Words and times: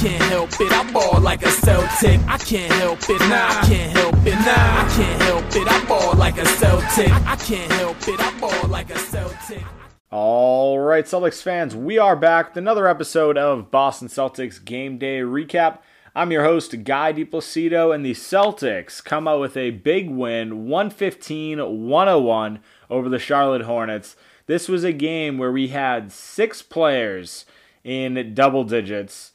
can't 0.00 0.22
help 0.22 0.50
it. 0.58 0.72
I 0.72 0.90
ball 0.92 1.20
like 1.20 1.42
a 1.42 1.50
Celtic. 1.50 2.20
I 2.26 2.38
can't 2.38 2.72
help 2.72 3.00
it. 3.10 3.20
Nah, 3.20 3.48
I 3.48 3.66
can't 3.68 3.92
help 3.92 4.14
it. 4.26 4.32
Nah, 4.32 4.46
I 4.46 4.92
can't 4.96 5.22
help 5.22 5.44
it. 5.54 5.68
I 5.70 5.84
ball 5.84 6.14
like 6.14 6.38
a 6.38 6.46
Celtic. 6.46 7.12
I 7.26 7.36
can't 7.36 7.70
help 7.72 8.08
it. 8.08 8.18
I 8.18 8.40
ball 8.40 8.68
like 8.68 8.88
a 8.88 8.98
Celtic. 8.98 9.62
All 10.10 10.78
right, 10.78 11.04
Celtics 11.04 11.42
fans, 11.42 11.76
we 11.76 11.98
are 11.98 12.16
back 12.16 12.48
with 12.48 12.56
another 12.56 12.88
episode 12.88 13.36
of 13.36 13.70
Boston 13.70 14.08
Celtics 14.08 14.64
Game 14.64 14.96
Day 14.96 15.18
Recap. 15.18 15.80
I'm 16.14 16.32
your 16.32 16.44
host, 16.44 16.82
Guy 16.82 17.12
DiPlacido, 17.12 17.94
and 17.94 18.02
the 18.02 18.14
Celtics 18.14 19.04
come 19.04 19.28
out 19.28 19.40
with 19.40 19.54
a 19.54 19.70
big 19.70 20.08
win, 20.08 20.66
115 20.66 21.58
101 21.58 22.60
over 22.88 23.08
the 23.10 23.18
Charlotte 23.18 23.62
Hornets. 23.62 24.16
This 24.46 24.66
was 24.66 24.82
a 24.82 24.94
game 24.94 25.36
where 25.36 25.52
we 25.52 25.68
had 25.68 26.10
six 26.10 26.62
players 26.62 27.44
in 27.84 28.34
double 28.34 28.64
digits, 28.64 29.32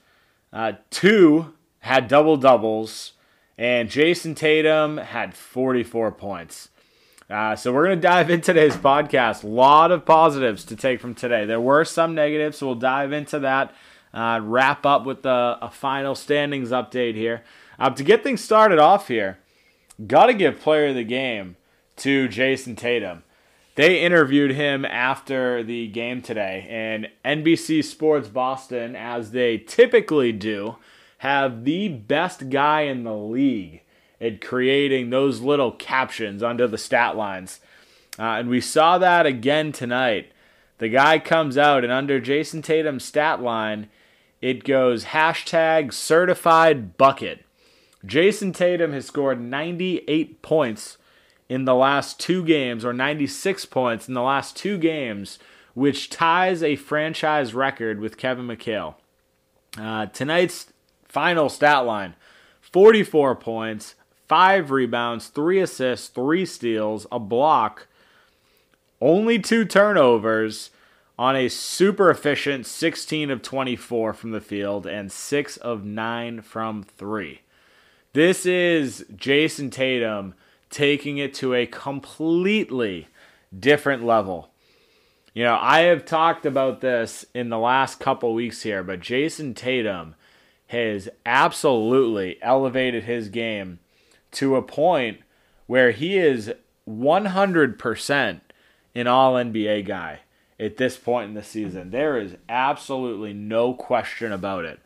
uh, 0.56 0.72
two 0.90 1.54
had 1.80 2.08
double 2.08 2.38
doubles, 2.38 3.12
and 3.58 3.90
Jayson 3.90 4.36
Tatum 4.36 4.98
had 4.98 5.36
44 5.36 6.14
points. 6.14 6.70
Uh, 7.30 7.56
so 7.56 7.74
we're 7.74 7.86
going 7.86 7.98
to 7.98 8.08
dive 8.08 8.30
into 8.30 8.54
today's 8.54 8.78
podcast. 8.78 9.44
A 9.44 9.48
lot 9.48 9.92
of 9.92 10.06
positives 10.06 10.64
to 10.66 10.76
take 10.76 11.02
from 11.02 11.14
today. 11.14 11.46
There 11.46 11.60
were 11.60 11.84
some 11.84 12.16
negatives, 12.16 12.60
so 12.60 12.68
we'll 12.68 12.76
dive 12.76 13.12
into 13.12 13.38
that. 13.40 13.76
Uh, 14.14 14.40
wrap 14.42 14.86
up 14.86 15.06
with 15.06 15.24
the, 15.24 15.58
a 15.62 15.70
final 15.70 16.16
standings 16.16 16.70
update 16.70 17.16
here. 17.16 17.44
Uh, 17.78 17.90
to 17.90 18.04
get 18.04 18.24
things 18.24 18.42
started 18.42 18.80
off 18.80 19.10
here, 19.10 19.40
got 20.08 20.28
to 20.28 20.34
give 20.34 20.62
player 20.62 20.88
of 20.88 20.96
the 20.96 21.04
game 21.04 21.58
to 21.98 22.30
Jayson 22.30 22.78
Tatum. 22.78 23.24
They 23.76 24.02
interviewed 24.02 24.52
him 24.52 24.86
after 24.86 25.62
the 25.62 25.88
game 25.88 26.22
today, 26.22 26.66
and 26.70 27.10
NBC 27.26 27.84
Sports 27.84 28.30
Boston, 28.30 28.96
as 28.96 29.32
they 29.32 29.58
typically 29.58 30.32
do, 30.32 30.78
have 31.20 31.66
the 31.66 31.90
best 31.90 32.50
guy 32.50 32.82
in 32.82 33.04
the 33.04 33.16
league 33.16 33.82
at 34.22 34.40
creating 34.40 35.10
those 35.10 35.42
little 35.42 35.74
captions 35.74 36.42
under 36.42 36.68
the 36.68 36.78
stat 36.78 37.18
lines. 37.18 37.60
Uh, 38.18 38.24
and 38.40 38.50
we 38.50 38.62
saw 38.62 38.98
that 38.98 39.26
again 39.26 39.74
tonight. 39.74 40.32
The 40.78 40.88
guy 40.88 41.20
comes 41.20 41.58
out, 41.58 41.84
and 41.84 41.92
under 41.92 42.22
Jayson 42.22 42.62
Tatum's 42.62 43.04
stat 43.04 43.42
line, 43.42 43.90
it 44.42 44.64
goes 44.64 45.06
hashtag 45.06 45.92
certified 45.92 46.96
bucket. 46.96 47.44
Jayson 48.06 48.54
Tatum 48.54 48.94
has 48.94 49.06
scored 49.06 49.42
98 49.42 50.42
points 50.42 50.98
in 51.48 51.66
the 51.66 51.76
last 51.76 52.20
two 52.20 52.44
games, 52.44 52.84
or 52.84 52.94
96 52.94 53.66
points 53.66 54.08
in 54.08 54.14
the 54.14 54.22
last 54.22 54.56
two 54.56 54.78
games, 54.78 55.40
which 55.74 56.10
ties 56.10 56.64
a 56.64 56.76
franchise 56.76 57.54
record 57.54 58.00
with 58.00 58.18
Kevin 58.18 58.48
McHale. 58.48 58.96
Uh, 59.78 60.08
tonight's 60.08 60.68
final 61.08 61.50
stat 61.50 61.86
line 61.86 62.16
44 62.62 63.36
points, 63.36 63.96
5 64.28 64.72
rebounds, 64.72 65.28
3 65.28 65.60
assists, 65.60 66.08
3 66.08 66.46
steals, 66.46 67.06
a 67.12 67.20
block, 67.20 67.88
only 69.00 69.38
2 69.38 69.66
turnovers 69.66 70.72
on 71.18 71.36
a 71.36 71.48
super 71.48 72.10
efficient 72.10 72.66
16 72.66 73.32
of 73.32 73.42
24 73.42 74.14
from 74.14 74.32
the 74.32 74.42
field 74.42 74.86
and 74.86 75.12
6 75.12 75.58
of 75.58 75.86
9 75.86 76.42
from 76.42 76.84
3. 76.84 77.42
This 78.14 78.46
is 78.46 79.06
Jayson 79.16 79.70
Tatum 79.70 80.34
taking 80.76 81.18
it 81.18 81.34
to 81.34 81.54
a 81.54 81.66
completely 81.66 83.08
different 83.58 84.04
level. 84.04 84.50
You 85.34 85.46
know, 85.46 85.58
I 85.58 85.84
have 85.84 86.04
talked 86.04 86.46
about 86.46 86.82
this 86.82 87.24
in 87.34 87.48
the 87.48 87.58
last 87.58 88.02
couple 88.02 88.34
weeks 88.34 88.64
here, 88.64 88.84
but 88.84 89.00
Jayson 89.00 89.54
Tatum 89.54 90.16
has 90.68 91.08
absolutely 91.26 92.38
elevated 92.42 93.06
his 93.06 93.30
game 93.30 93.80
to 94.32 94.58
a 94.58 94.62
point 94.62 95.20
where 95.66 95.92
he 95.92 96.18
is 96.18 96.52
100% 96.86 98.42
an 98.96 99.08
all 99.08 99.36
NBA 99.36 99.88
guy 99.88 100.20
at 100.60 100.76
this 100.76 100.98
point 100.98 101.30
in 101.30 101.36
the 101.36 101.44
season. 101.44 101.92
There 101.92 102.18
is 102.18 102.36
absolutely 102.50 103.32
no 103.32 103.74
question 103.74 104.34
about 104.34 104.66
it. 104.66 104.82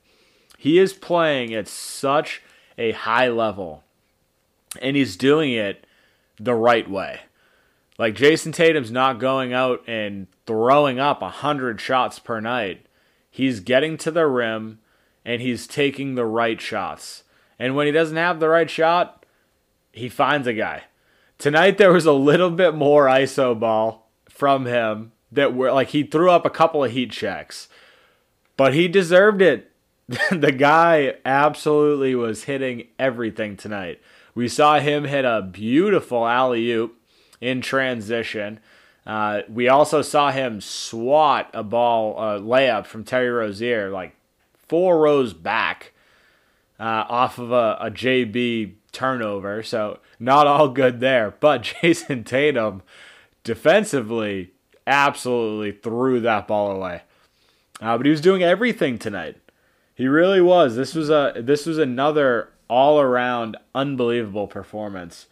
He 0.56 0.78
is 0.78 0.94
playing 0.94 1.56
at 1.56 1.68
such 1.68 2.44
a 2.78 2.92
high 2.92 3.30
level 3.30 3.84
and 4.82 4.96
he's 4.96 5.16
doing 5.16 5.52
it 5.52 5.86
the 6.40 6.54
right 6.54 6.90
way. 6.90 7.22
Like 7.98 8.16
Jayson 8.16 8.54
Tatum's 8.54 8.92
not 8.92 9.20
going 9.20 9.54
out 9.54 9.84
and 9.88 10.28
throwing 10.46 11.00
up 11.00 11.22
100 11.22 11.82
shots 11.82 12.18
per 12.18 12.40
night. 12.40 12.86
He's 13.30 13.60
getting 13.60 13.98
to 13.98 14.12
the 14.12 14.26
rim 14.26 14.80
and 15.26 15.42
he's 15.42 15.68
taking 15.68 16.16
the 16.16 16.26
right 16.26 16.60
shots. 16.60 17.24
And 17.60 17.76
when 17.76 17.88
he 17.88 17.92
doesn't 17.92 18.16
have 18.16 18.40
the 18.40 18.50
right 18.50 18.70
shot, 18.70 19.26
he 19.92 20.08
finds 20.08 20.48
a 20.48 20.54
guy. 20.54 20.84
Tonight 21.38 21.78
there 21.78 21.92
was 21.92 22.06
a 22.06 22.14
little 22.14 22.52
bit 22.52 22.74
more 22.74 23.06
iso 23.08 23.58
ball 23.58 24.10
from 24.30 24.66
him 24.66 25.12
that 25.32 25.54
were 25.54 25.72
like 25.72 25.90
he 25.90 26.04
threw 26.04 26.32
up 26.32 26.46
a 26.46 26.50
couple 26.50 26.84
of 26.84 26.92
heat 26.92 27.12
checks. 27.12 27.68
But 28.56 28.74
he 28.74 28.88
deserved 28.88 29.42
it. 29.42 29.72
the 30.32 30.52
guy 30.52 31.16
absolutely 31.24 32.16
was 32.16 32.46
hitting 32.46 32.88
everything 32.98 33.56
tonight. 33.56 34.02
We 34.40 34.48
saw 34.48 34.80
him 34.80 35.04
hit 35.04 35.26
a 35.26 35.42
beautiful 35.42 36.26
alley 36.26 36.72
oop 36.72 36.96
in 37.42 37.60
transition. 37.60 38.62
Uh, 39.06 39.42
we 39.50 39.68
also 39.68 40.02
saw 40.02 40.32
him 40.32 40.62
swat 40.62 41.50
a 41.54 41.62
ball 41.62 42.18
uh, 42.18 42.40
layup 42.40 42.86
from 42.86 43.04
Terry 43.04 43.30
Rozier 43.30 43.90
like 43.90 44.16
four 44.70 44.98
rows 44.98 45.34
back 45.34 45.92
uh, 46.80 47.04
off 47.10 47.38
of 47.38 47.52
a, 47.52 47.78
a 47.82 47.92
JB 47.92 48.76
turnover. 48.94 49.62
So 49.62 50.00
not 50.22 50.48
all 50.48 50.70
good 50.70 51.02
there. 51.02 51.36
But 51.38 51.64
Jayson 51.82 52.24
Tatum 52.24 52.82
defensively 53.44 54.54
absolutely 54.88 55.74
threw 55.74 56.22
that 56.22 56.48
ball 56.48 56.72
away. 56.72 57.02
Uh, 57.82 57.98
but 57.98 58.06
he 58.06 58.10
was 58.10 58.22
doing 58.22 58.42
everything 58.42 58.98
tonight. 58.98 59.36
He 59.96 60.08
really 60.08 60.40
was. 60.40 60.78
This 60.78 60.96
was 60.96 61.10
a 61.10 61.34
this 61.36 61.66
was 61.66 61.78
another 61.78 62.49
all 62.70 63.00
around 63.00 63.58
unbelievable 63.76 64.48
performance. 64.48 65.28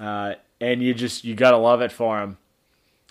Uh, 0.00 0.34
and 0.60 0.82
you 0.82 0.94
just 0.94 1.24
you 1.24 1.34
gotta 1.34 1.56
love 1.56 1.82
it 1.82 1.92
for 1.92 2.20
him. 2.20 2.38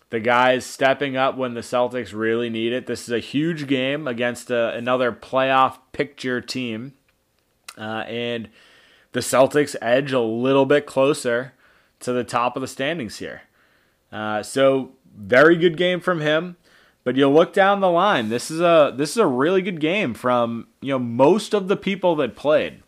The 0.09 0.19
guys 0.19 0.65
stepping 0.65 1.17
up 1.17 1.37
when 1.37 1.53
the 1.53 1.61
Celtics 1.61 2.13
really 2.13 2.49
need 2.49 2.71
it. 2.71 2.85
This 2.85 3.03
is 3.03 3.09
a 3.09 3.19
huge 3.19 3.67
game 3.67 4.07
against 4.07 4.51
a, 4.51 4.69
uh, 4.69 4.77
another 4.77 5.11
playoff 5.11 5.77
picture 5.91 6.39
team, 6.39 6.93
uh, 7.77 8.03
and 8.07 8.49
the 9.11 9.21
Celtics 9.21 9.75
edge 9.81 10.11
a 10.11 10.19
little 10.19 10.65
bit 10.65 10.85
closer 10.85 11.53
to 12.01 12.13
the 12.13 12.23
top 12.23 12.55
of 12.55 12.61
the 12.61 12.67
standings 12.67 13.17
here. 13.17 13.43
Uh, 14.11 14.43
so 14.43 14.91
very 15.17 15.55
good 15.55 15.77
game 15.77 15.99
from 15.99 16.21
him. 16.21 16.57
But 17.03 17.17
you 17.17 17.27
look 17.27 17.51
down 17.51 17.81
the 17.81 17.89
line. 17.89 18.29
This 18.29 18.49
is 18.49 18.61
a 18.61 18.93
this 18.95 19.11
is 19.11 19.17
a 19.17 19.27
really 19.27 19.61
good 19.61 19.81
game 19.81 20.13
from 20.13 20.67
you 20.79 20.89
know 20.89 20.99
most 20.99 21.53
of 21.53 21.67
the 21.67 21.75
people 21.75 22.15
that 22.17 22.35
played. 22.35 22.82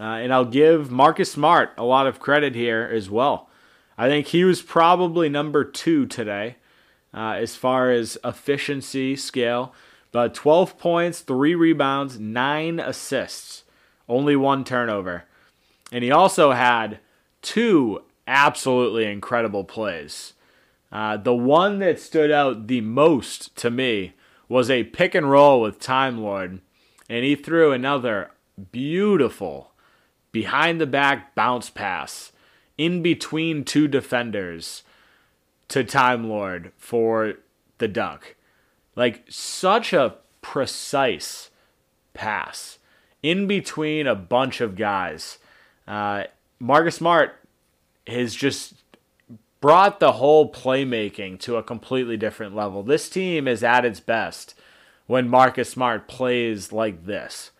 Uh, 0.00 0.16
and 0.16 0.32
I'll 0.32 0.46
give 0.46 0.90
Marcus 0.90 1.32
Smart 1.32 1.72
a 1.76 1.84
lot 1.84 2.06
of 2.06 2.18
credit 2.20 2.54
here 2.54 2.88
as 2.90 3.10
well. 3.10 3.50
I 3.98 4.08
think 4.08 4.28
he 4.28 4.44
was 4.44 4.62
probably 4.62 5.28
number 5.28 5.62
two 5.62 6.06
today 6.06 6.56
uh, 7.12 7.32
as 7.32 7.54
far 7.54 7.90
as 7.90 8.16
efficiency 8.24 9.14
scale. 9.14 9.74
But 10.10 10.32
12 10.32 10.78
points, 10.78 11.20
three 11.20 11.54
rebounds, 11.54 12.18
nine 12.18 12.80
assists, 12.80 13.64
only 14.08 14.36
one 14.36 14.64
turnover. 14.64 15.24
And 15.92 16.02
he 16.02 16.10
also 16.10 16.52
had 16.52 16.98
two 17.42 18.02
absolutely 18.26 19.04
incredible 19.04 19.64
plays. 19.64 20.32
Uh, 20.90 21.18
the 21.18 21.34
one 21.34 21.78
that 21.80 22.00
stood 22.00 22.30
out 22.30 22.68
the 22.68 22.80
most 22.80 23.54
to 23.56 23.70
me 23.70 24.14
was 24.48 24.70
a 24.70 24.84
pick 24.84 25.14
and 25.14 25.30
roll 25.30 25.60
with 25.60 25.78
Time 25.78 26.18
Lord, 26.18 26.60
and 27.08 27.24
he 27.24 27.36
threw 27.36 27.70
another 27.70 28.30
beautiful 28.72 29.69
behind 30.32 30.80
the 30.80 30.86
back 30.86 31.34
bounce 31.34 31.70
pass 31.70 32.32
in 32.78 33.02
between 33.02 33.64
two 33.64 33.88
defenders 33.88 34.82
to 35.68 35.84
Time 35.84 36.28
Lord 36.28 36.72
for 36.76 37.34
the 37.78 37.88
dunk. 37.88 38.36
Like 38.96 39.24
such 39.28 39.92
a 39.92 40.16
precise 40.42 41.50
pass 42.14 42.78
in 43.22 43.46
between 43.46 44.06
a 44.06 44.14
bunch 44.14 44.60
of 44.60 44.76
guys. 44.76 45.38
Uh, 45.86 46.24
Marcus 46.58 46.96
Smart 46.96 47.36
has 48.06 48.34
just 48.34 48.74
brought 49.60 50.00
the 50.00 50.12
whole 50.12 50.50
playmaking 50.50 51.38
to 51.40 51.56
a 51.56 51.62
completely 51.62 52.16
different 52.16 52.54
level. 52.54 52.82
This 52.82 53.08
team 53.08 53.46
is 53.46 53.62
at 53.62 53.84
its 53.84 54.00
best 54.00 54.54
when 55.06 55.28
Marcus 55.28 55.70
Smart 55.70 56.08
plays 56.08 56.72
like 56.72 57.04
this 57.04 57.50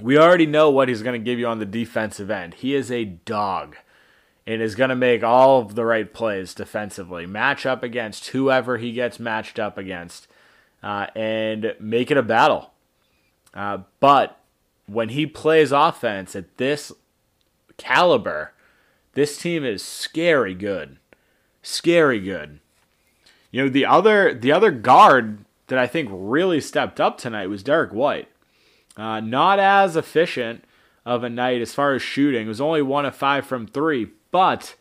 we 0.00 0.18
already 0.18 0.46
know 0.46 0.70
what 0.70 0.88
he's 0.88 1.02
going 1.02 1.18
to 1.18 1.24
give 1.24 1.38
you 1.38 1.46
on 1.46 1.58
the 1.58 1.66
defensive 1.66 2.30
end. 2.30 2.54
He 2.54 2.74
is 2.74 2.90
a 2.90 3.04
dog 3.04 3.76
and 4.46 4.62
is 4.62 4.74
going 4.74 4.90
to 4.90 4.96
make 4.96 5.22
all 5.22 5.60
of 5.60 5.74
the 5.74 5.84
right 5.84 6.12
plays 6.12 6.54
defensively, 6.54 7.26
match 7.26 7.66
up 7.66 7.82
against 7.82 8.28
whoever 8.28 8.78
he 8.78 8.92
gets 8.92 9.20
matched 9.20 9.58
up 9.58 9.76
against, 9.76 10.26
uh, 10.82 11.06
and 11.14 11.74
make 11.78 12.10
it 12.10 12.16
a 12.16 12.22
battle. 12.22 12.70
Uh, 13.52 13.78
but 14.00 14.40
when 14.86 15.10
he 15.10 15.26
plays 15.26 15.72
offense 15.72 16.34
at 16.34 16.56
this 16.56 16.92
caliber, 17.76 18.52
this 19.12 19.36
team 19.36 19.64
is 19.64 19.82
scary 19.82 20.54
good. 20.54 20.98
Scary 21.62 22.20
good. 22.20 22.60
You 23.50 23.64
know, 23.64 23.68
the 23.68 23.84
other 23.84 24.32
the 24.32 24.52
other 24.52 24.70
guard 24.70 25.44
that 25.66 25.78
I 25.78 25.86
think 25.86 26.08
really 26.12 26.60
stepped 26.60 27.00
up 27.00 27.18
tonight 27.18 27.48
was 27.48 27.62
Derrick 27.62 27.92
White. 27.92 28.28
Uh, 28.98 29.20
not 29.20 29.60
as 29.60 29.94
efficient 29.94 30.64
of 31.06 31.22
a 31.22 31.30
night 31.30 31.62
as 31.62 31.72
far 31.72 31.94
as 31.94 32.02
shooting. 32.02 32.46
It 32.46 32.48
was 32.48 32.60
only 32.60 32.82
one 32.82 33.06
of 33.06 33.14
five 33.14 33.46
from 33.46 33.66
three, 33.66 34.08
but 34.32 34.74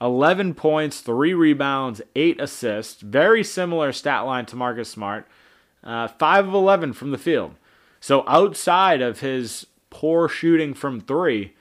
11 0.00 0.54
points, 0.54 1.00
three 1.00 1.32
rebounds, 1.32 2.02
eight 2.16 2.40
assists. 2.40 3.00
Very 3.00 3.44
similar 3.44 3.92
stat 3.92 4.26
line 4.26 4.46
to 4.46 4.56
Marcus 4.56 4.90
Smart. 4.90 5.26
Uh, 5.84 6.08
five 6.08 6.48
of 6.48 6.52
11 6.54 6.94
from 6.94 7.12
the 7.12 7.18
field. 7.18 7.54
So 8.00 8.24
outside 8.26 9.00
of 9.00 9.20
his 9.20 9.66
poor 9.88 10.28
shooting 10.28 10.74
from 10.74 11.00
three, 11.00 11.54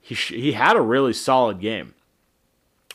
he 0.00 0.14
sh- 0.14 0.32
he 0.32 0.52
had 0.52 0.76
a 0.76 0.82
really 0.82 1.12
solid 1.12 1.60
game. 1.60 1.94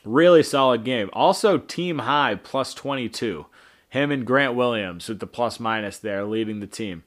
Really 0.04 0.44
solid 0.44 0.84
game. 0.84 1.10
Also 1.14 1.58
team 1.58 2.00
high 2.00 2.36
plus 2.36 2.74
22. 2.74 3.46
Him 3.90 4.12
and 4.12 4.26
Grant 4.26 4.56
Williams 4.56 5.08
with 5.10 5.20
the 5.20 5.28
plus 5.28 5.60
minus 5.60 5.98
there 5.98 6.26
leading 6.26 6.60
the 6.60 6.68
team. 6.68 7.04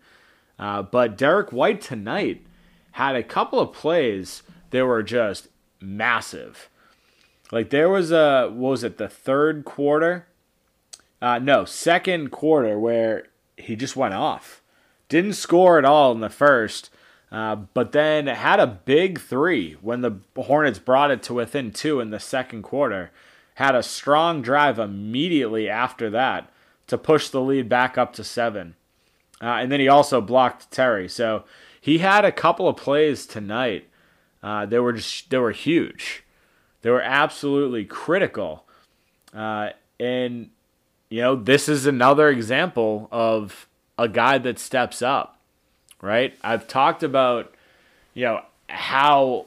Uh, 0.62 0.80
but 0.80 1.18
Derrick 1.18 1.50
White 1.50 1.80
tonight 1.80 2.46
had 2.92 3.16
a 3.16 3.24
couple 3.24 3.58
of 3.58 3.72
plays 3.72 4.44
that 4.70 4.86
were 4.86 5.02
just 5.02 5.48
massive. 5.80 6.68
Like 7.50 7.70
there 7.70 7.88
was 7.88 8.12
a 8.12 8.46
what 8.46 8.70
was 8.70 8.84
it 8.84 8.96
the 8.96 9.08
third 9.08 9.64
quarter? 9.64 10.28
Uh, 11.20 11.40
no, 11.40 11.64
second 11.64 12.30
quarter 12.30 12.78
where 12.78 13.26
he 13.56 13.74
just 13.74 13.96
went 13.96 14.14
off. 14.14 14.62
Didn't 15.08 15.32
score 15.32 15.78
at 15.78 15.84
all 15.84 16.12
in 16.12 16.20
the 16.20 16.30
first, 16.30 16.90
uh, 17.32 17.56
but 17.56 17.90
then 17.90 18.28
had 18.28 18.60
a 18.60 18.66
big 18.68 19.18
three 19.18 19.72
when 19.80 20.00
the 20.02 20.18
Hornets 20.36 20.78
brought 20.78 21.10
it 21.10 21.24
to 21.24 21.34
within 21.34 21.72
two 21.72 21.98
in 21.98 22.10
the 22.10 22.20
second 22.20 22.62
quarter. 22.62 23.10
Had 23.56 23.74
a 23.74 23.82
strong 23.82 24.42
drive 24.42 24.78
immediately 24.78 25.68
after 25.68 26.08
that 26.10 26.52
to 26.86 26.96
push 26.96 27.30
the 27.30 27.40
lead 27.40 27.68
back 27.68 27.98
up 27.98 28.12
to 28.12 28.22
seven. 28.22 28.76
Uh, 29.42 29.56
and 29.56 29.72
then 29.72 29.80
he 29.80 29.88
also 29.88 30.20
blocked 30.20 30.70
Terry. 30.70 31.08
So 31.08 31.42
he 31.80 31.98
had 31.98 32.24
a 32.24 32.30
couple 32.30 32.68
of 32.68 32.76
plays 32.76 33.26
tonight. 33.26 33.88
Uh, 34.40 34.66
they 34.66 34.78
were 34.78 34.92
just 34.92 35.30
they 35.30 35.38
were 35.38 35.50
huge. 35.50 36.22
They 36.82 36.90
were 36.90 37.02
absolutely 37.02 37.84
critical. 37.84 38.64
Uh, 39.34 39.70
and 39.98 40.50
you 41.08 41.20
know 41.20 41.34
this 41.34 41.68
is 41.68 41.86
another 41.86 42.28
example 42.28 43.08
of 43.10 43.68
a 43.98 44.08
guy 44.08 44.38
that 44.38 44.58
steps 44.58 45.02
up. 45.02 45.40
Right? 46.00 46.34
I've 46.42 46.68
talked 46.68 47.02
about 47.02 47.52
you 48.14 48.24
know 48.24 48.42
how 48.68 49.46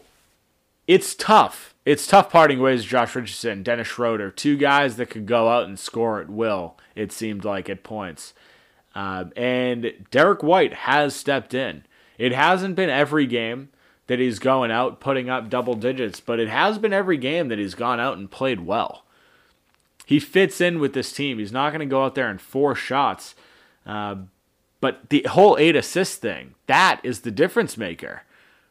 it's 0.87 1.15
tough. 1.15 1.73
It's 1.85 2.07
tough 2.07 2.29
parting 2.29 2.59
ways. 2.59 2.83
Josh 2.83 3.15
Richardson, 3.15 3.63
Dennis 3.63 3.87
Schroeder, 3.87 4.31
two 4.31 4.57
guys 4.57 4.97
that 4.97 5.09
could 5.09 5.25
go 5.25 5.49
out 5.49 5.67
and 5.67 5.79
score 5.79 6.19
at 6.19 6.29
will. 6.29 6.75
It 6.95 7.11
seemed 7.11 7.45
like 7.45 7.69
at 7.69 7.83
points. 7.83 8.33
Uh, 8.95 9.25
and 9.35 9.93
Derrick 10.09 10.41
White 10.41 10.73
has 10.73 11.15
stepped 11.15 11.53
in. 11.53 11.83
It 12.17 12.31
hasn't 12.31 12.75
been 12.75 12.89
every 12.89 13.27
game 13.27 13.69
that 14.07 14.19
he's 14.19 14.39
going 14.39 14.71
out 14.71 14.99
putting 14.99 15.29
up 15.29 15.49
double 15.49 15.73
digits, 15.73 16.19
but 16.19 16.39
it 16.39 16.47
has 16.47 16.77
been 16.77 16.93
every 16.93 17.17
game 17.17 17.49
that 17.49 17.59
he's 17.59 17.75
gone 17.75 17.99
out 17.99 18.17
and 18.17 18.31
played 18.31 18.61
well. 18.61 19.03
He 20.05 20.19
fits 20.19 20.61
in 20.61 20.79
with 20.79 20.93
this 20.93 21.11
team. 21.11 21.39
He's 21.39 21.51
not 21.51 21.71
going 21.71 21.79
to 21.79 21.85
go 21.85 22.05
out 22.05 22.15
there 22.15 22.29
and 22.29 22.39
four 22.39 22.75
shots. 22.75 23.35
Uh, 23.85 24.15
but 24.79 25.09
the 25.09 25.25
whole 25.29 25.57
eight 25.57 25.75
assist 25.75 26.21
thing, 26.21 26.53
that 26.67 27.01
is 27.03 27.21
the 27.21 27.31
difference 27.31 27.75
maker, 27.75 28.21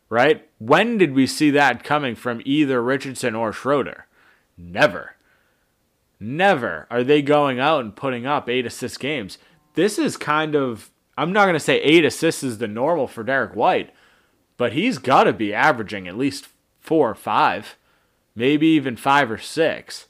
right? 0.09 0.49
When 0.59 0.97
did 0.97 1.13
we 1.13 1.27
see 1.27 1.51
that 1.51 1.83
coming 1.83 2.15
from 2.15 2.41
either 2.45 2.81
Richardson 2.81 3.35
or 3.35 3.53
Schroeder? 3.53 4.07
Never. 4.57 5.17
Never 6.21 6.87
are 6.89 7.03
they 7.03 7.21
going 7.21 7.59
out 7.59 7.81
and 7.81 7.97
putting 7.97 8.27
up 8.27 8.49
eight 8.49 8.65
assist 8.65 9.01
games. 9.01 9.39
This 9.75 9.99
is 9.99 10.17
kind 10.17 10.55
of 10.55 10.91
I'm 11.17 11.33
not 11.33 11.45
going 11.45 11.55
to 11.55 11.61
say 11.61 11.81
eight 11.81 12.05
assists 12.05 12.43
is 12.43 12.59
the 12.59 12.69
normal 12.69 13.07
for 13.07 13.23
Derrick 13.23 13.55
White, 13.55 13.93
but 14.57 14.73
he's 14.73 14.99
got 14.99 15.25
to 15.25 15.33
be 15.33 15.55
averaging 15.55 16.09
at 16.09 16.17
least 16.17 16.49
four 16.81 17.11
or 17.11 17.15
five, 17.15 17.77
maybe 18.35 18.67
even 18.69 18.97
five 18.97 19.31
or 19.31 19.39
six. 19.39 20.07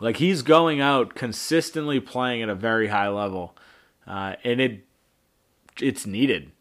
Like 0.00 0.16
he's 0.16 0.42
going 0.42 0.80
out 0.80 1.14
consistently 1.14 2.00
playing 2.00 2.42
at 2.42 2.48
a 2.48 2.54
very 2.54 2.88
high 2.88 3.08
level, 3.08 3.56
uh, 4.06 4.36
and 4.44 4.60
it 4.60 4.84
it's 5.80 6.06
needed. 6.06 6.52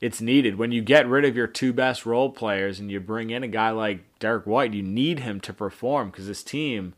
It's 0.00 0.20
needed 0.20 0.56
when 0.56 0.70
you 0.70 0.80
get 0.80 1.08
rid 1.08 1.24
of 1.24 1.36
your 1.36 1.48
two 1.48 1.72
best 1.72 2.06
role 2.06 2.30
players 2.30 2.78
and 2.78 2.88
you 2.88 3.00
bring 3.00 3.30
in 3.30 3.42
a 3.42 3.48
guy 3.48 3.70
like 3.70 4.04
Derrick 4.20 4.46
White. 4.46 4.72
You 4.72 4.82
need 4.82 5.20
him 5.20 5.40
to 5.40 5.52
perform 5.52 6.10
because 6.10 6.28
this 6.28 6.44
team 6.44 6.94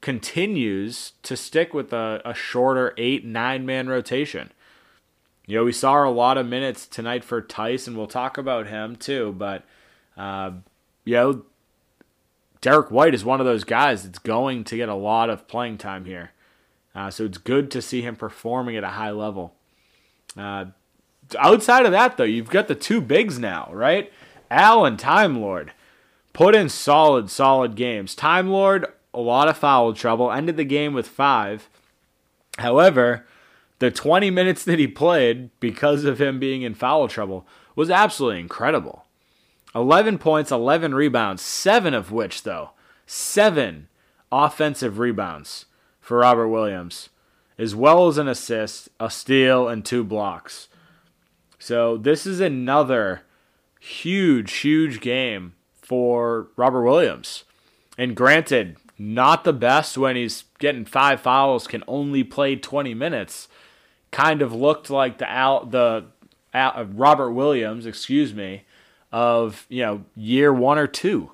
continues 0.00 1.12
to 1.22 1.36
stick 1.36 1.74
with 1.74 1.92
a, 1.92 2.22
a 2.24 2.34
shorter 2.34 2.94
eight 2.96 3.24
nine 3.24 3.66
man 3.66 3.88
rotation. 3.88 4.52
You 5.46 5.58
know, 5.58 5.64
we 5.64 5.72
saw 5.72 6.06
a 6.06 6.10
lot 6.10 6.36
of 6.36 6.46
minutes 6.46 6.86
tonight 6.86 7.24
for 7.24 7.40
Theis, 7.40 7.88
and 7.88 7.96
we'll 7.96 8.06
talk 8.06 8.36
about 8.36 8.66
him 8.66 8.96
too. 8.96 9.34
But, 9.36 9.64
uh, 10.16 10.52
you 11.04 11.14
know, 11.14 11.42
Derrick 12.60 12.90
White 12.90 13.14
is 13.14 13.24
one 13.24 13.40
of 13.40 13.46
those 13.46 13.64
guys 13.64 14.02
that's 14.02 14.18
going 14.18 14.64
to 14.64 14.76
get 14.76 14.90
a 14.90 14.94
lot 14.94 15.30
of 15.30 15.48
playing 15.48 15.78
time 15.78 16.04
here. 16.04 16.32
Uh, 16.94 17.10
so 17.10 17.24
it's 17.24 17.38
good 17.38 17.70
to 17.70 17.80
see 17.80 18.02
him 18.02 18.14
performing 18.14 18.76
at 18.76 18.84
a 18.84 18.88
high 18.88 19.10
level. 19.10 19.54
Uh, 20.36 20.66
outside 21.38 21.86
of 21.86 21.92
that, 21.92 22.16
though, 22.16 22.24
you've 22.24 22.50
got 22.50 22.68
the 22.68 22.74
two 22.74 23.00
bigs 23.00 23.38
now, 23.38 23.70
right? 23.72 24.12
Al 24.50 24.84
and 24.84 24.98
Time 24.98 25.40
Lord 25.40 25.72
put 26.32 26.54
in 26.54 26.68
solid, 26.68 27.30
solid 27.30 27.74
games. 27.74 28.14
Time 28.14 28.48
Lord, 28.48 28.86
a 29.12 29.20
lot 29.20 29.48
of 29.48 29.56
foul 29.56 29.92
trouble, 29.94 30.30
ended 30.30 30.56
the 30.56 30.64
game 30.64 30.94
with 30.94 31.08
five. 31.08 31.68
However, 32.58 33.26
the 33.78 33.90
20 33.90 34.30
minutes 34.30 34.64
that 34.64 34.78
he 34.78 34.86
played 34.86 35.50
because 35.60 36.04
of 36.04 36.20
him 36.20 36.38
being 36.38 36.62
in 36.62 36.74
foul 36.74 37.08
trouble 37.08 37.46
was 37.76 37.90
absolutely 37.90 38.40
incredible. 38.40 39.04
11 39.74 40.18
points, 40.18 40.50
11 40.50 40.94
rebounds, 40.94 41.42
seven 41.42 41.94
of 41.94 42.10
which, 42.10 42.42
though, 42.42 42.70
seven 43.06 43.88
offensive 44.32 44.98
rebounds 44.98 45.66
for 46.00 46.18
Robert 46.18 46.48
Williams, 46.48 47.10
as 47.58 47.76
well 47.76 48.08
as 48.08 48.18
an 48.18 48.28
assist, 48.28 48.88
a 48.98 49.10
steal, 49.10 49.68
and 49.68 49.84
two 49.84 50.02
blocks. 50.02 50.68
So 51.58 51.96
this 51.96 52.26
is 52.26 52.40
another 52.40 53.22
huge, 53.80 54.52
huge 54.58 55.00
game 55.00 55.54
for 55.80 56.48
Robert 56.56 56.82
Williams. 56.82 57.44
And 57.96 58.16
granted, 58.16 58.76
not 58.98 59.44
the 59.44 59.52
best 59.52 59.96
when 59.96 60.16
he's 60.16 60.44
getting 60.58 60.84
five 60.84 61.20
fouls, 61.20 61.66
can 61.66 61.84
only 61.86 62.24
play 62.24 62.56
20 62.56 62.94
minutes 62.94 63.48
kind 64.10 64.42
of 64.42 64.52
looked 64.52 64.90
like 64.90 65.18
the 65.18 65.30
Al, 65.30 65.64
the 65.66 66.06
Al, 66.54 66.72
uh, 66.74 66.84
Robert 66.84 67.32
Williams, 67.32 67.86
excuse 67.86 68.34
me, 68.34 68.64
of 69.12 69.66
you 69.68 69.82
know 69.82 70.04
year 70.16 70.52
one 70.52 70.78
or 70.78 70.86
two, 70.86 71.32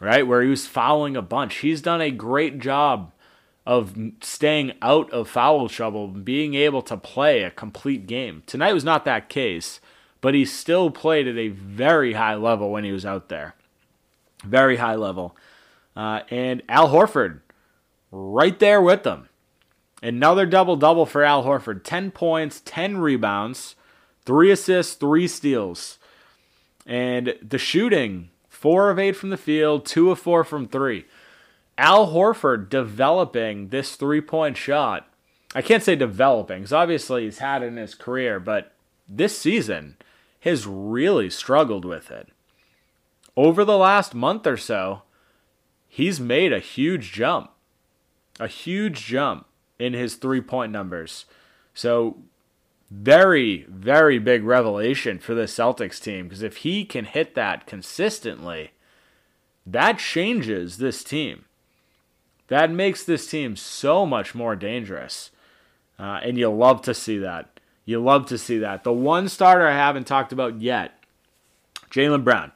right, 0.00 0.26
where 0.26 0.42
he 0.42 0.48
was 0.48 0.66
fouling 0.66 1.16
a 1.16 1.22
bunch. 1.22 1.56
He's 1.56 1.82
done 1.82 2.00
a 2.00 2.10
great 2.10 2.58
job 2.58 3.12
of 3.66 3.96
staying 4.20 4.72
out 4.82 5.10
of 5.10 5.28
foul 5.28 5.68
trouble, 5.68 6.08
being 6.08 6.54
able 6.54 6.82
to 6.82 6.96
play 6.96 7.42
a 7.42 7.50
complete 7.50 8.06
game. 8.06 8.42
Tonight 8.46 8.74
was 8.74 8.84
not 8.84 9.06
that 9.06 9.30
case, 9.30 9.80
but 10.20 10.34
he 10.34 10.44
still 10.44 10.90
played 10.90 11.26
at 11.26 11.36
a 11.36 11.48
very 11.48 12.12
high 12.12 12.34
level 12.34 12.70
when 12.70 12.84
he 12.84 12.92
was 12.92 13.06
out 13.06 13.28
there, 13.30 13.54
very 14.42 14.76
high 14.76 14.96
level. 14.96 15.34
Uh, 15.96 16.20
and 16.30 16.62
Al 16.68 16.88
Horford, 16.88 17.40
right 18.10 18.58
there 18.58 18.82
with 18.82 19.02
them. 19.04 19.28
Another 20.02 20.44
double 20.44 20.76
double 20.76 21.06
for 21.06 21.24
Al 21.24 21.44
Horford 21.44 21.82
10 21.84 22.10
points, 22.10 22.60
10 22.64 22.98
rebounds, 22.98 23.76
3 24.26 24.50
assists, 24.50 24.94
3 24.94 25.26
steals. 25.28 25.98
And 26.86 27.34
the 27.40 27.58
shooting 27.58 28.30
4 28.48 28.90
of 28.90 28.98
8 28.98 29.12
from 29.12 29.30
the 29.30 29.36
field, 29.36 29.86
2 29.86 30.10
of 30.10 30.18
4 30.18 30.44
from 30.44 30.68
3. 30.68 31.04
Al 31.76 32.12
Horford 32.12 32.68
developing 32.68 33.68
this 33.68 33.96
three 33.96 34.20
point 34.20 34.56
shot. 34.56 35.08
I 35.54 35.62
can't 35.62 35.82
say 35.82 35.96
developing, 35.96 36.60
because 36.60 36.72
obviously 36.72 37.24
he's 37.24 37.38
had 37.38 37.62
it 37.62 37.66
in 37.66 37.76
his 37.76 37.94
career, 37.94 38.40
but 38.40 38.72
this 39.08 39.36
season 39.36 39.96
has 40.40 40.66
really 40.66 41.30
struggled 41.30 41.84
with 41.84 42.10
it. 42.10 42.28
Over 43.36 43.64
the 43.64 43.78
last 43.78 44.14
month 44.14 44.46
or 44.46 44.56
so, 44.56 45.02
he's 45.94 46.18
made 46.18 46.52
a 46.52 46.58
huge 46.58 47.12
jump. 47.12 47.52
A 48.40 48.48
huge 48.48 49.06
jump 49.06 49.46
in 49.78 49.92
his 49.92 50.16
three 50.16 50.40
point 50.40 50.72
numbers. 50.72 51.24
So, 51.72 52.18
very, 52.90 53.64
very 53.68 54.18
big 54.18 54.42
revelation 54.42 55.20
for 55.20 55.34
the 55.34 55.44
Celtics 55.44 56.02
team 56.02 56.26
because 56.26 56.42
if 56.42 56.58
he 56.58 56.84
can 56.84 57.04
hit 57.04 57.36
that 57.36 57.68
consistently, 57.68 58.72
that 59.64 59.98
changes 59.98 60.78
this 60.78 61.04
team. 61.04 61.44
That 62.48 62.72
makes 62.72 63.04
this 63.04 63.30
team 63.30 63.54
so 63.54 64.04
much 64.04 64.34
more 64.34 64.56
dangerous. 64.56 65.30
Uh, 65.96 66.18
and 66.24 66.36
you'll 66.36 66.56
love 66.56 66.82
to 66.82 66.94
see 66.94 67.18
that. 67.18 67.60
You 67.84 68.02
love 68.02 68.26
to 68.26 68.38
see 68.38 68.58
that. 68.58 68.82
The 68.82 68.92
one 68.92 69.28
starter 69.28 69.68
I 69.68 69.76
haven't 69.76 70.08
talked 70.08 70.32
about 70.32 70.60
yet, 70.60 71.04
Jaylen 71.90 72.24
Brown. 72.24 72.50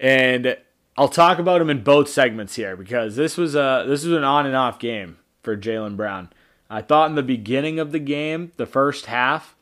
And 0.00 0.56
I'll 0.96 1.08
talk 1.08 1.38
about 1.38 1.60
him 1.60 1.70
in 1.70 1.82
both 1.82 2.08
segments 2.08 2.56
here 2.56 2.76
because 2.76 3.16
this 3.16 3.36
was 3.36 3.54
a 3.54 3.84
this 3.86 4.04
was 4.04 4.12
an 4.14 4.24
on 4.24 4.46
and 4.46 4.56
off 4.56 4.78
game 4.78 5.18
for 5.42 5.56
Jaylen 5.56 5.96
Brown. 5.96 6.30
I 6.68 6.82
thought 6.82 7.08
in 7.10 7.16
the 7.16 7.22
beginning 7.22 7.78
of 7.78 7.92
the 7.92 7.98
game, 7.98 8.52
the 8.56 8.66
first 8.66 9.06
half, 9.06 9.54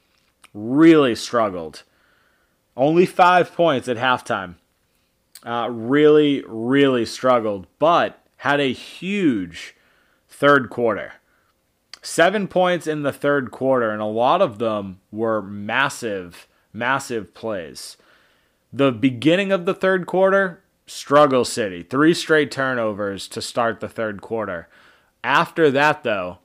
really 0.55 1.15
struggled. 1.15 1.83
Only 2.77 3.07
five 3.07 3.53
points 3.55 3.89
at 3.89 3.97
halftime. 3.97 4.55
Uh, 5.45 5.69
really, 5.71 6.45
really 6.47 7.07
struggled, 7.07 7.67
but 7.79 8.23
had 8.39 8.61
a 8.61 8.73
huge 8.73 9.75
third 10.29 10.71
quarter. 10.71 11.15
Seven 12.03 12.49
points 12.49 12.87
in 12.87 13.03
the 13.03 13.13
third 13.13 13.51
quarter, 13.51 13.91
and 13.91 14.01
a 14.01 14.07
lot 14.07 14.41
of 14.41 14.59
them 14.59 15.01
were 15.11 15.43
massive, 15.43 16.47
massive 16.73 17.35
plays. 17.35 17.97
The 18.73 18.93
beginning 18.93 19.53
of 19.53 19.67
the 19.67 19.75
third 19.75 20.07
quarter, 20.07 20.60
struggle 20.91 21.45
city. 21.45 21.83
Three 21.83 22.13
straight 22.13 22.51
turnovers 22.51 23.29
to 23.29 23.41
start 23.41 23.79
the 23.79 23.89
third 23.89 24.21
quarter. 24.21 24.69
After 25.23 25.71
that, 25.71 26.03
though, 26.03 26.39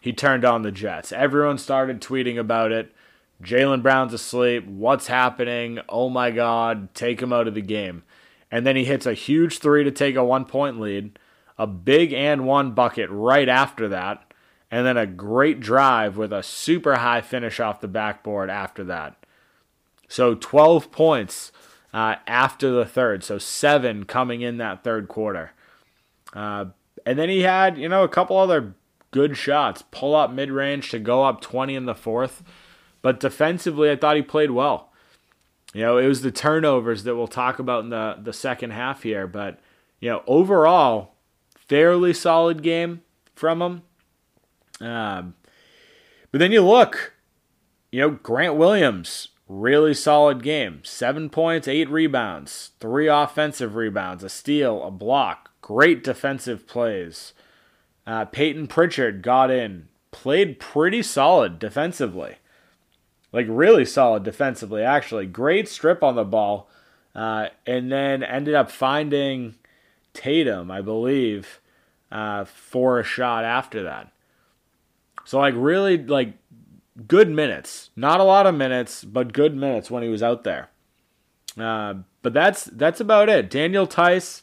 he 0.00 0.12
turned 0.12 0.44
on 0.44 0.62
the 0.62 0.72
Jets. 0.72 1.12
Everyone 1.12 1.58
started 1.58 2.00
tweeting 2.00 2.38
about 2.38 2.72
it. 2.72 2.94
Jaylen 3.42 3.82
Brown's 3.82 4.14
asleep. 4.14 4.66
What's 4.66 5.08
happening? 5.08 5.80
Oh 5.88 6.08
my 6.08 6.30
God, 6.30 6.94
take 6.94 7.20
him 7.20 7.32
out 7.32 7.46
of 7.46 7.54
the 7.54 7.60
game. 7.60 8.02
And 8.50 8.66
then 8.66 8.74
he 8.74 8.84
hits 8.84 9.06
a 9.06 9.14
huge 9.14 9.58
three 9.58 9.84
to 9.84 9.90
take 9.90 10.16
a 10.16 10.24
one 10.24 10.46
point 10.46 10.80
lead, 10.80 11.18
a 11.58 11.66
big 11.66 12.12
and 12.12 12.46
one 12.46 12.72
bucket 12.72 13.08
right 13.10 13.48
after 13.48 13.86
that, 13.88 14.32
and 14.70 14.86
then 14.86 14.96
a 14.96 15.06
great 15.06 15.60
drive 15.60 16.16
with 16.16 16.32
a 16.32 16.42
super 16.42 16.96
high 16.96 17.20
finish 17.20 17.60
off 17.60 17.80
the 17.80 17.88
backboard 17.88 18.48
after 18.48 18.82
that. 18.84 19.16
So 20.08 20.34
12 20.34 20.90
points 20.90 21.52
uh, 21.92 22.16
after 22.26 22.70
the 22.70 22.84
third. 22.84 23.24
So 23.24 23.38
seven 23.38 24.04
coming 24.04 24.40
in 24.42 24.58
that 24.58 24.84
third 24.84 25.08
quarter. 25.08 25.52
Uh, 26.32 26.66
and 27.04 27.18
then 27.18 27.28
he 27.28 27.42
had, 27.42 27.78
you 27.78 27.88
know, 27.88 28.04
a 28.04 28.08
couple 28.08 28.36
other 28.36 28.74
good 29.10 29.36
shots, 29.36 29.82
pull 29.90 30.14
up 30.14 30.30
mid 30.30 30.50
range 30.50 30.90
to 30.90 30.98
go 30.98 31.24
up 31.24 31.40
20 31.40 31.74
in 31.74 31.86
the 31.86 31.94
fourth. 31.94 32.42
But 33.02 33.20
defensively, 33.20 33.90
I 33.90 33.96
thought 33.96 34.16
he 34.16 34.22
played 34.22 34.50
well. 34.50 34.92
You 35.72 35.82
know, 35.82 35.98
it 35.98 36.06
was 36.06 36.22
the 36.22 36.32
turnovers 36.32 37.04
that 37.04 37.16
we'll 37.16 37.28
talk 37.28 37.58
about 37.58 37.84
in 37.84 37.90
the, 37.90 38.18
the 38.20 38.32
second 38.32 38.70
half 38.70 39.02
here. 39.02 39.26
But, 39.26 39.60
you 40.00 40.10
know, 40.10 40.22
overall, 40.26 41.14
fairly 41.54 42.12
solid 42.12 42.62
game 42.62 43.02
from 43.34 43.62
him. 43.62 43.82
Um, 44.86 45.34
but 46.32 46.38
then 46.38 46.52
you 46.52 46.62
look, 46.62 47.14
you 47.92 48.00
know, 48.00 48.10
Grant 48.10 48.56
Williams, 48.56 49.28
really 49.50 49.92
solid 49.92 50.44
game. 50.44 50.80
Seven 50.84 51.28
points, 51.28 51.66
eight 51.66 51.90
rebounds, 51.90 52.70
three 52.78 53.08
offensive 53.08 53.74
rebounds, 53.74 54.22
a 54.22 54.28
steal, 54.28 54.82
a 54.84 54.90
block, 54.92 55.50
great 55.60 56.04
defensive 56.04 56.68
plays. 56.68 57.32
Uh, 58.06 58.24
Payton 58.24 58.68
Pritchard 58.68 59.22
got 59.22 59.50
in, 59.50 59.88
played 60.12 60.60
pretty 60.60 61.02
solid 61.02 61.58
defensively. 61.58 62.36
Like, 63.32 63.46
really 63.48 63.84
solid 63.84 64.22
defensively, 64.22 64.82
actually. 64.82 65.26
Great 65.26 65.68
strip 65.68 66.02
on 66.02 66.14
the 66.14 66.24
ball. 66.24 66.70
Uh, 67.12 67.48
and 67.66 67.90
then 67.90 68.22
ended 68.22 68.54
up 68.54 68.70
finding 68.70 69.56
Tatum, 70.14 70.70
I 70.70 70.80
believe, 70.80 71.60
uh, 72.12 72.44
for 72.44 73.00
a 73.00 73.04
shot 73.04 73.44
after 73.44 73.82
that. 73.82 74.12
So, 75.24 75.38
like, 75.38 75.54
really, 75.56 75.98
like, 75.98 76.34
good 77.06 77.30
minutes. 77.30 77.90
Not 77.96 78.20
a 78.20 78.24
lot 78.24 78.46
of 78.46 78.54
minutes, 78.54 79.04
but 79.04 79.32
good 79.32 79.56
minutes 79.56 79.90
when 79.90 80.02
he 80.02 80.08
was 80.08 80.22
out 80.22 80.44
there. 80.44 80.70
Uh, 81.58 81.94
but 82.22 82.32
that's 82.32 82.64
that's 82.64 83.00
about 83.00 83.28
it. 83.28 83.50
Daniel 83.50 83.86
Theis, 83.86 84.42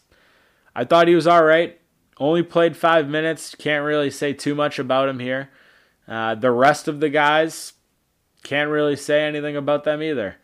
I 0.76 0.84
thought 0.84 1.08
he 1.08 1.16
was 1.16 1.28
all 1.28 1.44
right. 1.44 1.80
Only 2.20 2.44
played 2.44 2.76
five 2.76 3.08
minutes. 3.08 3.56
Can't 3.56 3.86
really 3.86 4.10
say 4.10 4.34
too 4.34 4.56
much 4.56 4.80
about 4.80 5.10
him 5.10 5.20
here. 5.20 5.50
Uh, 6.08 6.36
the 6.36 6.52
rest 6.52 6.88
of 6.88 7.00
the 7.00 7.10
guys, 7.10 7.74
can't 8.44 8.70
really 8.70 8.96
say 8.96 9.24
anything 9.24 9.56
about 9.56 9.84
them 9.84 10.02
either. 10.02 10.38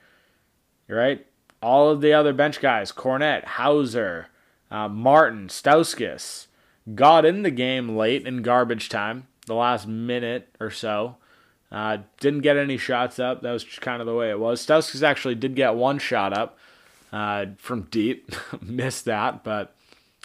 Right? 0.88 1.26
All 1.62 1.90
of 1.90 2.02
the 2.02 2.14
other 2.14 2.34
bench 2.34 2.60
guys, 2.60 2.92
Kornet, 2.92 3.46
Hauser, 3.46 4.28
uh, 4.70 4.90
Martin, 4.90 5.48
Stauskas, 5.48 6.48
got 6.94 7.26
in 7.26 7.44
the 7.44 7.52
game 7.52 7.96
late 7.96 8.28
in 8.28 8.42
garbage 8.42 8.90
time, 8.90 9.28
the 9.48 9.56
last 9.56 9.88
minute 9.88 10.50
or 10.60 10.70
so. 10.70 11.16
Uh, 11.74 11.98
didn't 12.20 12.42
get 12.42 12.56
any 12.56 12.77
shots 12.77 13.18
up. 13.18 13.42
That 13.42 13.51
was 13.51 13.63
kind 13.63 14.00
of 14.00 14.06
the 14.06 14.13
way 14.13 14.30
it 14.30 14.39
was. 14.39 14.63
Stauskas 14.63 15.01
actually 15.01 15.34
did 15.34 15.56
get 15.56 15.74
one 15.74 15.98
shot 15.98 16.38
up 16.38 16.60
uh, 17.12 17.48
from 17.58 17.88
deep. 17.89 18.32
Missed 18.62 19.06
that, 19.06 19.44
but 19.44 19.75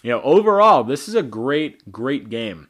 you 0.02 0.10
know, 0.10 0.20
overall, 0.22 0.84
this 0.84 1.08
is 1.08 1.14
a 1.14 1.22
great, 1.22 1.90
great 1.90 2.28
game. 2.28 2.68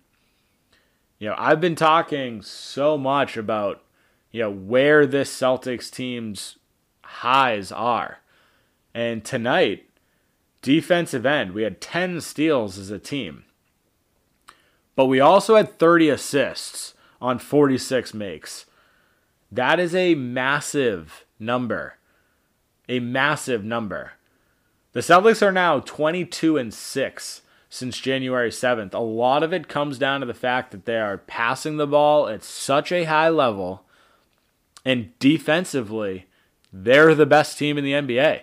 You 1.18 1.30
know, 1.30 1.34
I've 1.36 1.60
been 1.60 1.74
talking 1.74 2.40
so 2.42 2.96
much 2.96 3.36
about, 3.36 3.82
you 4.30 4.42
know, 4.42 4.50
where 4.50 5.06
this 5.06 5.34
Celtics 5.36 5.90
team's 5.90 6.56
highs 7.02 7.72
are. 7.72 8.20
And 8.94 9.24
tonight, 9.24 9.90
defensive 10.62 11.26
end, 11.26 11.52
we 11.52 11.64
had 11.64 11.80
10 11.80 12.20
steals 12.20 12.78
as 12.78 12.90
a 12.90 12.98
team. 12.98 13.44
But 14.94 15.06
we 15.06 15.20
also 15.20 15.56
had 15.56 15.78
30 15.78 16.08
assists 16.08 16.94
on 17.20 17.38
46 17.38 18.14
makes. 18.14 18.66
That 19.50 19.80
is 19.80 19.94
a 19.94 20.14
massive 20.14 21.24
number. 21.38 21.94
A 22.88 23.00
massive 23.00 23.64
number. 23.64 24.12
The 24.92 25.00
Celtics 25.00 25.42
are 25.42 25.52
now 25.52 25.80
22 25.80 26.56
and 26.56 26.72
6 26.72 27.42
since 27.68 27.98
January 27.98 28.50
7th. 28.50 28.94
A 28.94 28.98
lot 28.98 29.42
of 29.42 29.52
it 29.52 29.68
comes 29.68 29.98
down 29.98 30.20
to 30.20 30.26
the 30.26 30.34
fact 30.34 30.70
that 30.70 30.86
they 30.86 30.98
are 30.98 31.18
passing 31.18 31.76
the 31.76 31.86
ball 31.86 32.28
at 32.28 32.42
such 32.42 32.90
a 32.92 33.04
high 33.04 33.28
level 33.28 33.84
and 34.84 35.18
defensively, 35.18 36.26
they're 36.72 37.14
the 37.14 37.26
best 37.26 37.58
team 37.58 37.76
in 37.76 37.84
the 37.84 37.92
NBA. 37.92 38.40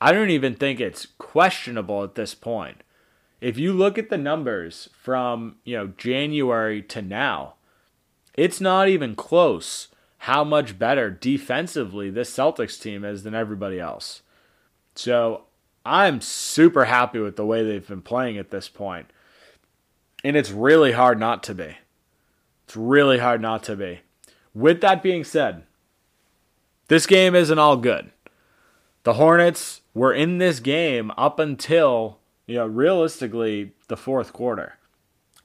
I 0.00 0.12
don't 0.12 0.30
even 0.30 0.54
think 0.54 0.80
it's 0.80 1.06
questionable 1.18 2.02
at 2.02 2.16
this 2.16 2.34
point. 2.34 2.82
If 3.40 3.58
you 3.58 3.72
look 3.72 3.96
at 3.96 4.08
the 4.08 4.18
numbers 4.18 4.88
from, 5.00 5.56
you 5.64 5.76
know, 5.76 5.92
January 5.96 6.82
to 6.82 7.00
now, 7.00 7.54
it's 8.34 8.60
not 8.60 8.88
even 8.88 9.14
close 9.14 9.88
how 10.22 10.44
much 10.44 10.78
better 10.78 11.10
defensively 11.10 12.08
this 12.08 12.30
Celtics 12.30 12.80
team 12.80 13.04
is 13.04 13.24
than 13.24 13.34
everybody 13.34 13.80
else. 13.80 14.22
So 14.94 15.46
I'm 15.84 16.20
super 16.20 16.84
happy 16.84 17.18
with 17.18 17.34
the 17.34 17.44
way 17.44 17.64
they've 17.64 17.88
been 17.88 18.02
playing 18.02 18.38
at 18.38 18.50
this 18.50 18.68
point. 18.68 19.10
And 20.22 20.36
it's 20.36 20.52
really 20.52 20.92
hard 20.92 21.18
not 21.18 21.42
to 21.44 21.56
be. 21.56 21.76
It's 22.64 22.76
really 22.76 23.18
hard 23.18 23.42
not 23.42 23.64
to 23.64 23.74
be. 23.74 24.02
With 24.54 24.80
that 24.82 25.02
being 25.02 25.24
said, 25.24 25.64
this 26.86 27.04
game 27.04 27.34
isn't 27.34 27.58
all 27.58 27.76
good. 27.76 28.12
The 29.02 29.14
Hornets 29.14 29.80
were 29.92 30.14
in 30.14 30.38
this 30.38 30.60
game 30.60 31.10
up 31.16 31.40
until, 31.40 32.18
you 32.46 32.54
know, 32.54 32.66
realistically 32.66 33.72
the 33.88 33.96
fourth 33.96 34.32
quarter. 34.32 34.78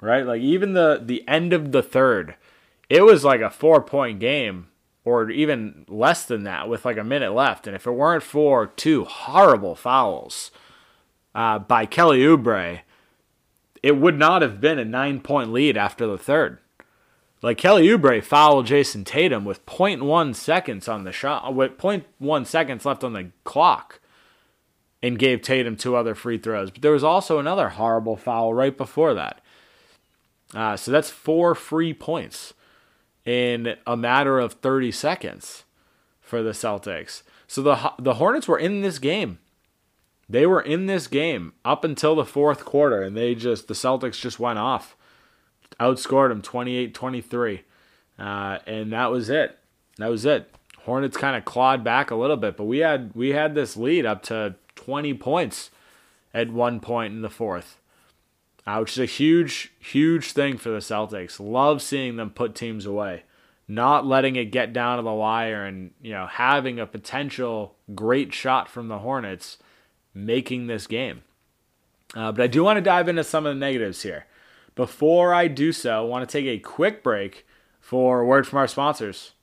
Right? 0.02 0.24
Like 0.24 0.42
even 0.44 0.74
the 0.74 1.02
the 1.04 1.28
end 1.28 1.52
of 1.52 1.72
the 1.72 1.82
third, 1.82 2.36
it 2.90 3.02
was 3.02 3.24
like 3.24 3.42
a 3.42 3.46
4-point 3.46 4.20
game 4.20 4.68
or 5.08 5.30
even 5.30 5.86
less 5.88 6.26
than 6.26 6.44
that 6.44 6.68
with 6.68 6.84
like 6.84 6.98
a 6.98 7.04
minute 7.04 7.34
left. 7.34 7.66
And 7.66 7.76
if 7.76 7.88
it 7.88 7.92
weren't 7.92 8.24
for 8.24 8.68
two 8.68 9.06
horrible 9.06 9.74
fouls 9.74 10.52
uh, 11.34 11.60
by 11.60 11.86
Kelly 11.86 12.20
Oubre, 12.20 12.82
it 13.82 13.98
would 13.98 14.18
not 14.18 14.42
have 14.42 14.60
been 14.60 14.78
a 14.78 14.84
nine 14.84 15.22
point 15.22 15.54
lead 15.54 15.78
after 15.78 16.06
the 16.06 16.18
third. 16.18 16.60
Like 17.42 17.58
Kelly 17.58 17.88
Oubre 17.88 18.22
fouled 18.22 18.66
Jayson 18.66 19.06
Tatum 19.06 19.46
with 19.46 19.66
0.1 19.66 20.36
seconds 20.36 20.90
on 20.90 21.06
the 21.06 21.14
shot, 21.14 21.54
with 21.54 21.78
0.1 21.78 22.46
seconds 22.46 22.86
left 22.86 23.04
on 23.04 23.14
the 23.14 23.32
clock, 23.46 24.02
and 25.02 25.20
gave 25.20 25.42
Tatum 25.42 25.78
two 25.78 25.96
other 25.96 26.16
free 26.16 26.38
throws. 26.38 26.70
But 26.70 26.82
there 26.82 26.92
was 26.92 27.04
also 27.04 27.40
another 27.40 27.70
horrible 27.70 28.18
foul 28.18 28.54
right 28.54 28.76
before 28.76 29.14
that. 29.14 29.40
Uh, 30.54 30.76
so 30.76 30.92
that's 30.92 31.12
four 31.12 31.56
free 31.56 31.94
points 31.94 32.54
in 33.28 33.76
a 33.86 33.98
matter 33.98 34.40
of 34.40 34.54
30 34.54 34.92
seconds 34.92 35.66
for 36.22 36.42
the 36.42 36.52
Celtics. 36.52 37.24
So 37.46 37.62
the 37.62 37.94
the 38.00 38.16
Hornets 38.16 38.48
were 38.48 38.58
in 38.58 38.82
this 38.82 38.98
game. 38.98 39.40
They 40.30 40.46
were 40.46 40.62
in 40.62 40.88
this 40.88 41.08
game 41.08 41.54
up 41.64 41.84
until 41.84 42.16
the 42.16 42.26
fourth 42.26 42.66
quarter 42.66 43.02
and 43.02 43.16
they 43.16 43.36
just 43.36 43.68
the 43.68 43.74
Celtics 43.74 44.20
just 44.20 44.40
went 44.40 44.60
off. 44.60 44.96
Outscored 45.80 46.30
them 46.30 46.42
28-23. 46.42 47.60
Uh, 48.18 48.58
and 48.66 48.92
that 48.94 49.12
was 49.12 49.30
it. 49.30 49.60
That 49.98 50.10
was 50.10 50.26
it. 50.26 50.50
Hornets 50.80 51.18
kind 51.18 51.36
of 51.36 51.46
clawed 51.46 51.84
back 51.84 52.10
a 52.10 52.16
little 52.16 52.38
bit, 52.38 52.56
but 52.56 52.64
we 52.64 52.80
had 52.80 53.12
we 53.14 53.30
had 53.30 53.56
this 53.56 53.76
lead 53.76 54.06
up 54.06 54.24
to 54.24 54.56
20 54.76 55.14
points 55.16 55.70
at 56.34 56.50
one 56.50 56.80
point 56.80 57.14
in 57.14 57.22
the 57.22 57.30
fourth 57.30 57.78
uh, 58.68 58.78
which 58.80 58.92
is 58.92 59.00
a 59.00 59.06
huge, 59.06 59.72
huge 59.80 60.34
thing 60.34 60.58
for 60.58 60.70
the 60.70 60.78
Celtics. 60.78 61.40
Love 61.40 61.82
seeing 61.82 62.18
them 62.18 62.30
put 62.30 62.54
teams 62.54 62.86
away. 62.86 63.24
not 63.68 64.06
letting 64.06 64.36
it 64.36 64.46
get 64.46 64.72
down 64.72 64.98
to 64.98 65.04
the 65.04 65.12
wire 65.12 65.66
and, 65.66 65.92
you 66.02 66.12
know, 66.12 66.26
having 66.26 66.80
a 66.80 66.86
potential 66.86 67.76
great 67.94 68.34
shot 68.34 68.70
from 68.70 68.88
the 68.88 69.00
Hornets 69.00 69.58
making 70.14 70.68
this 70.68 70.88
game. 70.88 71.22
Uh, 72.16 72.32
but 72.32 72.42
I 72.42 72.48
do 72.48 72.64
want 72.64 72.78
to 72.78 72.82
dive 72.82 73.10
into 73.10 73.24
some 73.24 73.46
of 73.46 73.54
the 73.54 73.60
negatives 73.60 74.04
here. 74.04 74.26
Before 74.76 75.34
I 75.34 75.48
do 75.48 75.74
so, 75.74 76.04
I 76.04 76.08
want 76.08 76.28
to 76.28 76.32
take 76.32 76.46
a 76.46 76.60
quick 76.60 77.04
break 77.04 77.46
for 77.82 78.22
a 78.22 78.26
word 78.26 78.48
from 78.48 78.60
our 78.60 78.68
sponsors. 78.68 79.34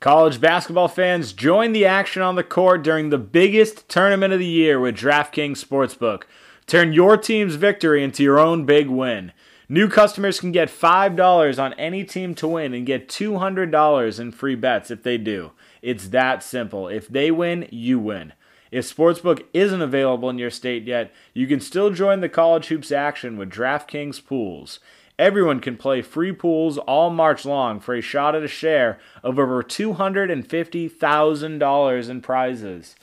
College 0.00 0.40
basketball 0.40 0.88
fans, 0.88 1.32
join 1.32 1.72
the 1.72 1.84
action 1.84 2.22
on 2.22 2.36
the 2.36 2.44
court 2.44 2.82
during 2.82 3.10
the 3.10 3.18
biggest 3.18 3.88
tournament 3.88 4.32
of 4.32 4.38
the 4.38 4.46
year 4.46 4.78
with 4.80 4.96
DraftKings 4.96 5.64
Sportsbook. 5.64 6.22
Turn 6.68 6.92
your 6.92 7.16
team's 7.16 7.54
victory 7.54 8.04
into 8.04 8.22
your 8.22 8.38
own 8.38 8.66
big 8.66 8.88
win. 8.88 9.32
New 9.70 9.88
customers 9.88 10.38
can 10.38 10.52
get 10.52 10.68
$5 10.68 11.62
on 11.62 11.72
any 11.74 12.04
team 12.04 12.34
to 12.34 12.46
win 12.46 12.74
and 12.74 12.84
get 12.84 13.08
$200 13.08 14.20
in 14.20 14.32
free 14.32 14.54
bets 14.54 14.90
if 14.90 15.02
they 15.02 15.16
do. 15.16 15.52
It's 15.80 16.08
that 16.08 16.42
simple. 16.42 16.86
If 16.86 17.08
they 17.08 17.30
win, 17.30 17.66
you 17.70 17.98
win. 17.98 18.34
If 18.70 18.84
Sportsbook 18.84 19.46
isn't 19.54 19.80
available 19.80 20.28
in 20.28 20.36
your 20.36 20.50
state 20.50 20.84
yet, 20.84 21.10
you 21.32 21.46
can 21.46 21.60
still 21.60 21.90
join 21.90 22.20
the 22.20 22.28
college 22.28 22.66
hoops 22.66 22.92
action 22.92 23.38
with 23.38 23.48
DraftKings 23.48 24.22
Pools. 24.26 24.78
Everyone 25.18 25.60
can 25.60 25.78
play 25.78 26.02
free 26.02 26.32
pools 26.32 26.76
all 26.76 27.08
March 27.08 27.46
long 27.46 27.80
for 27.80 27.94
a 27.94 28.02
shot 28.02 28.34
at 28.34 28.42
a 28.42 28.48
share 28.48 28.98
of 29.22 29.38
over 29.38 29.62
$250,000 29.62 32.10
in 32.10 32.20
prizes. 32.20 32.94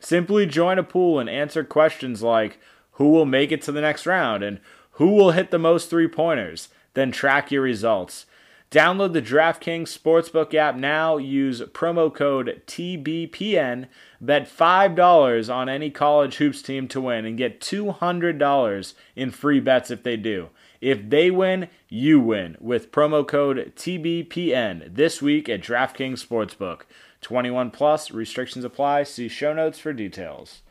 Simply 0.00 0.46
join 0.46 0.78
a 0.78 0.82
pool 0.82 1.20
and 1.20 1.28
answer 1.28 1.62
questions 1.62 2.22
like 2.22 2.58
who 3.02 3.08
will 3.08 3.26
make 3.26 3.50
it 3.50 3.60
to 3.60 3.72
the 3.72 3.80
next 3.80 4.06
round 4.06 4.44
and 4.44 4.60
who 4.92 5.08
will 5.08 5.32
hit 5.32 5.50
the 5.50 5.58
most 5.58 5.90
three 5.90 6.06
pointers, 6.06 6.68
then 6.94 7.10
track 7.10 7.50
your 7.50 7.62
results. 7.62 8.26
Download 8.70 9.12
the 9.12 9.20
DraftKings 9.20 9.88
Sportsbook 9.88 10.54
app 10.54 10.76
now. 10.76 11.16
Use 11.16 11.60
promo 11.72 12.14
code 12.14 12.62
TBPN. 12.68 13.88
Bet 14.20 14.48
$5 14.48 15.52
on 15.52 15.68
any 15.68 15.90
college 15.90 16.36
hoops 16.36 16.62
team 16.62 16.86
to 16.86 17.00
win 17.00 17.24
and 17.24 17.36
get 17.36 17.60
$200 17.60 18.94
in 19.16 19.30
free 19.32 19.58
bets 19.58 19.90
if 19.90 20.04
they 20.04 20.16
do. 20.16 20.50
If 20.80 21.10
they 21.10 21.28
win, 21.28 21.70
you 21.88 22.20
win 22.20 22.56
with 22.60 22.92
promo 22.92 23.26
code 23.26 23.72
TBPN 23.74 24.94
this 24.94 25.20
week 25.20 25.48
at 25.48 25.60
DraftKings 25.60 26.24
Sportsbook. 26.24 26.82
21 27.20 27.72
plus 27.72 28.12
restrictions 28.12 28.64
apply. 28.64 29.02
See 29.02 29.26
show 29.26 29.52
notes 29.52 29.80
for 29.80 29.92
details. 29.92 30.62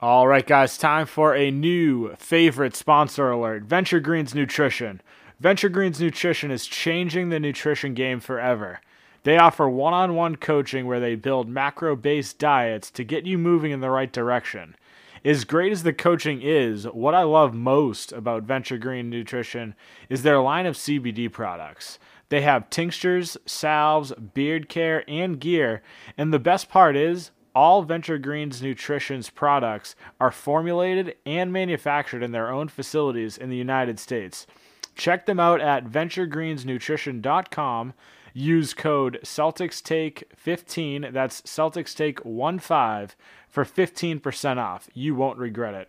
All 0.00 0.28
right, 0.28 0.46
guys, 0.46 0.78
time 0.78 1.06
for 1.06 1.34
a 1.34 1.50
new 1.50 2.14
favorite 2.18 2.76
sponsor 2.76 3.32
alert 3.32 3.64
Venture 3.64 3.98
Greens 3.98 4.32
Nutrition. 4.32 5.00
Venture 5.40 5.68
Greens 5.68 5.98
Nutrition 6.00 6.52
is 6.52 6.68
changing 6.68 7.30
the 7.30 7.40
nutrition 7.40 7.94
game 7.94 8.20
forever. 8.20 8.80
They 9.24 9.38
offer 9.38 9.68
one 9.68 9.94
on 9.94 10.14
one 10.14 10.36
coaching 10.36 10.86
where 10.86 11.00
they 11.00 11.16
build 11.16 11.48
macro 11.48 11.96
based 11.96 12.38
diets 12.38 12.92
to 12.92 13.02
get 13.02 13.26
you 13.26 13.38
moving 13.38 13.72
in 13.72 13.80
the 13.80 13.90
right 13.90 14.12
direction. 14.12 14.76
As 15.24 15.42
great 15.42 15.72
as 15.72 15.82
the 15.82 15.92
coaching 15.92 16.42
is, 16.42 16.84
what 16.84 17.16
I 17.16 17.24
love 17.24 17.52
most 17.52 18.12
about 18.12 18.44
Venture 18.44 18.78
Green 18.78 19.10
Nutrition 19.10 19.74
is 20.08 20.22
their 20.22 20.38
line 20.38 20.66
of 20.66 20.76
CBD 20.76 21.28
products. 21.32 21.98
They 22.28 22.42
have 22.42 22.70
tinctures, 22.70 23.36
salves, 23.46 24.12
beard 24.12 24.68
care, 24.68 25.02
and 25.08 25.40
gear, 25.40 25.82
and 26.16 26.32
the 26.32 26.38
best 26.38 26.68
part 26.68 26.94
is 26.94 27.32
all 27.58 27.82
Venture 27.82 28.18
Greens 28.18 28.62
Nutrition's 28.62 29.30
products 29.30 29.96
are 30.20 30.30
formulated 30.30 31.16
and 31.26 31.52
manufactured 31.52 32.22
in 32.22 32.30
their 32.30 32.52
own 32.52 32.68
facilities 32.68 33.36
in 33.36 33.50
the 33.50 33.56
United 33.56 33.98
States. 33.98 34.46
Check 34.94 35.26
them 35.26 35.40
out 35.40 35.60
at 35.60 35.86
venturegreensnutrition.com. 35.86 37.94
Use 38.32 38.74
code 38.74 39.18
CelticsTake15, 39.24 41.12
that's 41.12 41.42
CelticsTake15, 41.42 43.10
for 43.48 43.64
15% 43.64 44.58
off. 44.58 44.88
You 44.94 45.16
won't 45.16 45.40
regret 45.40 45.74
it. 45.74 45.88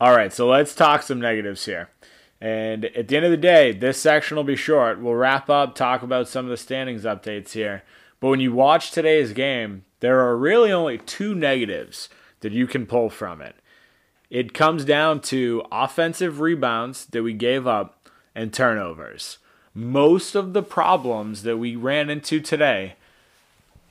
All 0.00 0.16
right, 0.16 0.32
so 0.32 0.48
let's 0.48 0.74
talk 0.74 1.02
some 1.02 1.20
negatives 1.20 1.64
here. 1.64 1.90
And 2.40 2.86
at 2.86 3.06
the 3.06 3.16
end 3.16 3.24
of 3.24 3.30
the 3.30 3.36
day, 3.36 3.70
this 3.70 4.00
section 4.00 4.36
will 4.36 4.42
be 4.42 4.56
short. 4.56 5.00
We'll 5.00 5.14
wrap 5.14 5.48
up, 5.48 5.76
talk 5.76 6.02
about 6.02 6.26
some 6.26 6.44
of 6.44 6.50
the 6.50 6.56
standings 6.56 7.04
updates 7.04 7.52
here. 7.52 7.84
But 8.24 8.30
when 8.30 8.40
you 8.40 8.54
watch 8.54 8.90
today's 8.90 9.34
game, 9.34 9.84
there 10.00 10.20
are 10.20 10.34
really 10.34 10.72
only 10.72 10.96
two 10.96 11.34
negatives 11.34 12.08
that 12.40 12.52
you 12.52 12.66
can 12.66 12.86
pull 12.86 13.10
from 13.10 13.42
it. 13.42 13.54
It 14.30 14.54
comes 14.54 14.86
down 14.86 15.20
to 15.24 15.62
offensive 15.70 16.40
rebounds 16.40 17.04
that 17.04 17.22
we 17.22 17.34
gave 17.34 17.66
up 17.66 18.08
and 18.34 18.50
turnovers. 18.50 19.36
Most 19.74 20.34
of 20.34 20.54
the 20.54 20.62
problems 20.62 21.42
that 21.42 21.58
we 21.58 21.76
ran 21.76 22.08
into 22.08 22.40
today 22.40 22.94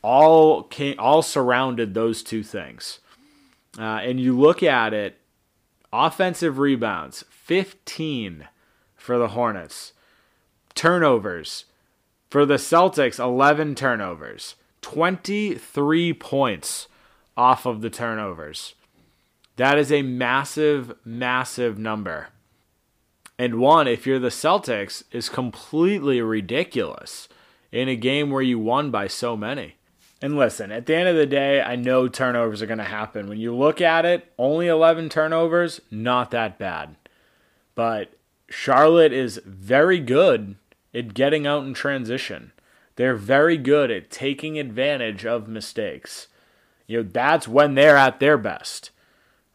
all 0.01 0.63
came, 0.63 0.95
all 0.97 1.21
surrounded 1.21 1.93
those 1.93 2.23
two 2.23 2.41
things. 2.41 3.01
Uh, 3.77 3.99
and 4.01 4.19
you 4.19 4.35
look 4.35 4.63
at 4.63 4.95
it, 4.95 5.19
offensive 5.93 6.57
rebounds, 6.57 7.23
15 7.29 8.47
for 8.95 9.19
the 9.19 9.27
Hornets. 9.27 9.93
Turnovers 10.73 11.65
for 12.33 12.47
the 12.47 12.55
Celtics, 12.55 13.19
11 13.19 13.75
turnovers. 13.75 14.55
23 14.81 16.13
points 16.13 16.87
off 17.37 17.67
of 17.67 17.81
the 17.81 17.91
turnovers. 17.91 18.73
That 19.57 19.77
is 19.77 19.91
a 19.91 20.01
massive, 20.01 20.95
massive 21.05 21.77
number. 21.77 22.29
And 23.37 23.59
one, 23.59 23.87
if 23.87 24.07
you're 24.07 24.17
the 24.17 24.29
Celtics, 24.29 25.03
is 25.11 25.29
completely 25.29 26.21
ridiculous 26.23 27.29
in 27.71 27.87
a 27.87 27.95
game 27.95 28.31
where 28.31 28.41
you 28.41 28.57
won 28.57 28.89
by 28.89 29.05
so 29.05 29.37
many. 29.37 29.75
And 30.19 30.35
listen, 30.35 30.71
at 30.71 30.87
the 30.87 30.95
end 30.95 31.09
of 31.09 31.15
the 31.15 31.27
day, 31.27 31.61
I 31.61 31.75
know 31.75 32.07
turnovers 32.07 32.63
are 32.63 32.65
going 32.65 32.79
to 32.79 32.83
happen. 32.83 33.29
When 33.29 33.37
you 33.37 33.55
look 33.55 33.79
at 33.79 34.05
it, 34.05 34.33
only 34.39 34.65
11 34.65 35.09
turnovers, 35.09 35.81
not 35.91 36.31
that 36.31 36.57
bad. 36.57 36.95
But 37.75 38.15
Charlotte 38.49 39.13
is 39.13 39.39
very 39.45 39.99
good 39.99 40.55
at 40.93 41.13
getting 41.13 41.47
out 41.47 41.65
in 41.65 41.73
transition. 41.73 42.51
They're 42.95 43.15
very 43.15 43.57
good 43.57 43.89
at 43.89 44.11
taking 44.11 44.59
advantage 44.59 45.25
of 45.25 45.47
mistakes. 45.47 46.27
You 46.87 47.01
know, 47.01 47.09
that's 47.11 47.47
when 47.47 47.75
they're 47.75 47.97
at 47.97 48.19
their 48.19 48.37
best 48.37 48.91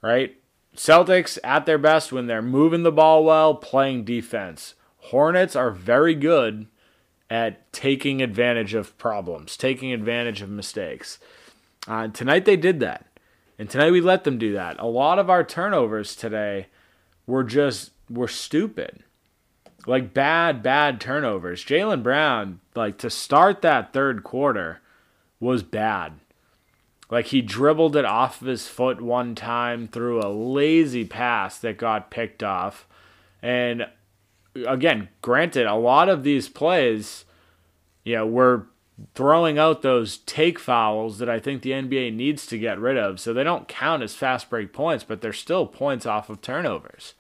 right? 0.03 0.37
Celtics 0.77 1.39
at 1.43 1.67
their 1.67 1.79
best 1.79 2.13
when 2.13 2.27
they're 2.27 2.43
moving 2.43 2.83
the 2.83 2.93
ball 2.93 3.25
well, 3.25 3.55
playing 3.55 4.05
defense. 4.05 4.75
Hornets 4.99 5.57
are 5.57 5.71
very 5.71 6.15
good 6.15 6.67
at 7.31 7.73
taking 7.73 8.23
advantage 8.23 8.75
of 8.75 8.97
problems, 8.97 9.57
taking 9.57 9.93
advantage 9.93 10.41
of 10.41 10.49
mistakes. 10.49 11.19
Uh, 11.87 12.09
tonight 12.09 12.45
they 12.45 12.57
did 12.57 12.81
that. 12.81 13.07
And 13.59 13.69
tonight 13.69 13.91
we 13.91 14.01
let 14.01 14.25
them 14.25 14.39
do 14.39 14.53
that. 14.53 14.79
A 14.79 14.87
lot 14.87 15.19
of 15.19 15.29
our 15.29 15.43
turnovers 15.43 16.15
today 16.15 16.67
were 17.27 17.43
just 17.43 17.91
were 18.09 18.29
stupid. 18.29 19.03
Like 19.87 20.13
bad, 20.13 20.63
bad 20.63 21.01
turnovers. 21.01 21.65
Jaylen 21.65 22.03
Brown, 22.03 22.61
like 22.75 22.99
to 22.99 23.11
start 23.11 23.63
that 23.63 23.93
third 23.93 24.25
quarter, 24.25 24.81
was 25.41 25.63
bad. 25.63 26.15
Like 27.11 27.27
he 27.27 27.41
dribbled 27.41 27.97
it 27.97 28.05
off 28.05 28.43
of 28.43 28.49
his 28.49 28.69
foot 28.69 29.01
one 29.01 29.35
time 29.35 29.89
through 29.89 30.21
a 30.21 30.29
lazy 30.29 31.05
pass 31.05 31.59
that 31.59 31.79
got 31.79 32.11
picked 32.11 32.43
off. 32.43 32.87
And 33.41 33.87
again, 34.67 35.09
granted, 35.23 35.67
a 35.67 35.75
lot 35.75 36.09
of 36.09 36.23
these 36.23 36.49
plays, 36.49 37.25
you 38.05 38.17
know, 38.17 38.27
were 38.27 38.67
throwing 39.15 39.59
out 39.59 39.83
those 39.83 40.19
take 40.19 40.59
fouls 40.59 41.19
that 41.19 41.29
I 41.31 41.39
think 41.39 41.63
the 41.63 41.71
NBA 41.71 42.15
needs 42.15 42.47
to 42.47 42.59
get 42.59 42.79
rid 42.79 42.99
of. 42.99 43.21
So 43.21 43.33
they 43.33 43.45
don't 43.45 43.69
count 43.69 44.03
as 44.03 44.15
fast 44.15 44.51
break 44.51 44.73
points, 44.73 45.05
but 45.05 45.21
they're 45.21 45.33
still 45.33 45.67
points 45.67 46.05
off 46.05 46.29
of 46.29 46.43
turnovers. 46.43 47.15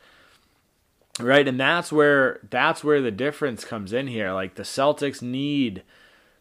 Right? 1.20 1.46
And 1.46 1.58
that's 1.58 1.90
where 1.90 2.40
that's 2.48 2.84
where 2.84 3.00
the 3.00 3.10
difference 3.10 3.64
comes 3.64 3.92
in 3.92 4.06
here. 4.06 4.32
Like 4.32 4.54
the 4.54 4.62
Celtics 4.62 5.22
need 5.22 5.82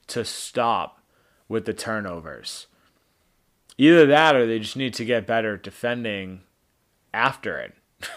to 0.07 0.23
stop 0.23 1.01
with 1.47 1.65
the 1.65 1.73
turnovers. 1.73 2.67
Either 3.77 4.05
that 4.07 4.35
or 4.35 4.45
they 4.45 4.59
just 4.59 4.77
need 4.77 4.93
to 4.95 5.05
get 5.05 5.27
better 5.27 5.55
at 5.55 5.63
defending 5.63 6.41
after 7.13 7.59
it. 7.59 7.75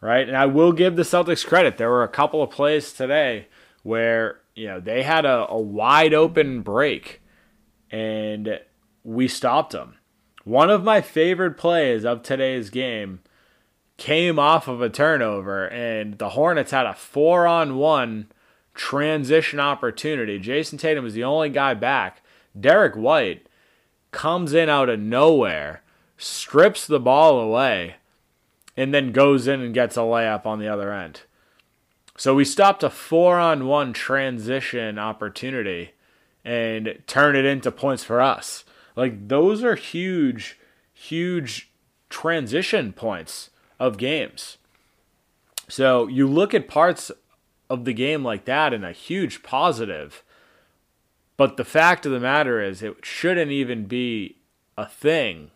right? 0.00 0.26
And 0.26 0.36
I 0.36 0.46
will 0.46 0.72
give 0.72 0.96
the 0.96 1.02
Celtics 1.02 1.46
credit. 1.46 1.78
There 1.78 1.90
were 1.90 2.04
a 2.04 2.08
couple 2.08 2.42
of 2.42 2.50
plays 2.50 2.92
today 2.92 3.48
where, 3.82 4.40
you 4.54 4.66
know, 4.66 4.80
they 4.80 5.02
had 5.02 5.24
a, 5.24 5.46
a 5.48 5.60
wide 5.60 6.14
open 6.14 6.62
break 6.62 7.20
and 7.90 8.60
we 9.02 9.28
stopped 9.28 9.72
them. 9.72 9.96
One 10.44 10.70
of 10.70 10.84
my 10.84 11.00
favorite 11.00 11.56
plays 11.56 12.04
of 12.04 12.22
today's 12.22 12.70
game 12.70 13.20
came 13.96 14.38
off 14.38 14.68
of 14.68 14.82
a 14.82 14.90
turnover, 14.90 15.66
and 15.68 16.18
the 16.18 16.30
Hornets 16.30 16.72
had 16.72 16.86
a 16.86 16.94
four 16.94 17.46
on 17.46 17.76
one 17.76 18.28
transition 18.74 19.60
opportunity. 19.60 20.38
Jayson 20.38 20.78
Tatum 20.78 21.04
was 21.04 21.14
the 21.14 21.24
only 21.24 21.48
guy 21.48 21.74
back. 21.74 22.22
Derrick 22.58 22.94
White 22.94 23.46
comes 24.10 24.52
in 24.52 24.68
out 24.68 24.88
of 24.88 25.00
nowhere, 25.00 25.82
strips 26.16 26.86
the 26.86 27.00
ball 27.00 27.40
away, 27.40 27.96
and 28.76 28.92
then 28.92 29.12
goes 29.12 29.46
in 29.46 29.60
and 29.60 29.74
gets 29.74 29.96
a 29.96 30.00
layup 30.00 30.46
on 30.46 30.58
the 30.58 30.68
other 30.68 30.92
end. 30.92 31.22
So 32.16 32.34
we 32.34 32.44
stopped 32.44 32.82
a 32.82 32.90
four 32.90 33.38
on 33.38 33.66
one 33.66 33.92
transition 33.92 34.98
opportunity 34.98 35.92
and 36.44 37.02
turn 37.06 37.34
it 37.34 37.44
into 37.44 37.72
points 37.72 38.04
for 38.04 38.20
us. 38.20 38.64
Like 38.94 39.28
those 39.28 39.64
are 39.64 39.74
huge, 39.74 40.58
huge 40.92 41.70
transition 42.08 42.92
points 42.92 43.50
of 43.78 43.98
games. 43.98 44.58
So 45.68 46.06
you 46.06 46.26
look 46.26 46.54
at 46.54 46.68
parts 46.68 47.10
of 47.70 47.84
the 47.84 47.94
game 47.94 48.22
like 48.22 48.44
that 48.44 48.72
and 48.72 48.84
a 48.84 48.92
huge 48.92 49.42
positive. 49.42 50.22
But 51.36 51.56
the 51.56 51.64
fact 51.64 52.06
of 52.06 52.12
the 52.12 52.20
matter 52.20 52.60
is, 52.60 52.82
it 52.82 53.04
shouldn't 53.04 53.50
even 53.50 53.86
be 53.86 54.36
a 54.76 54.86
thing 54.86 55.50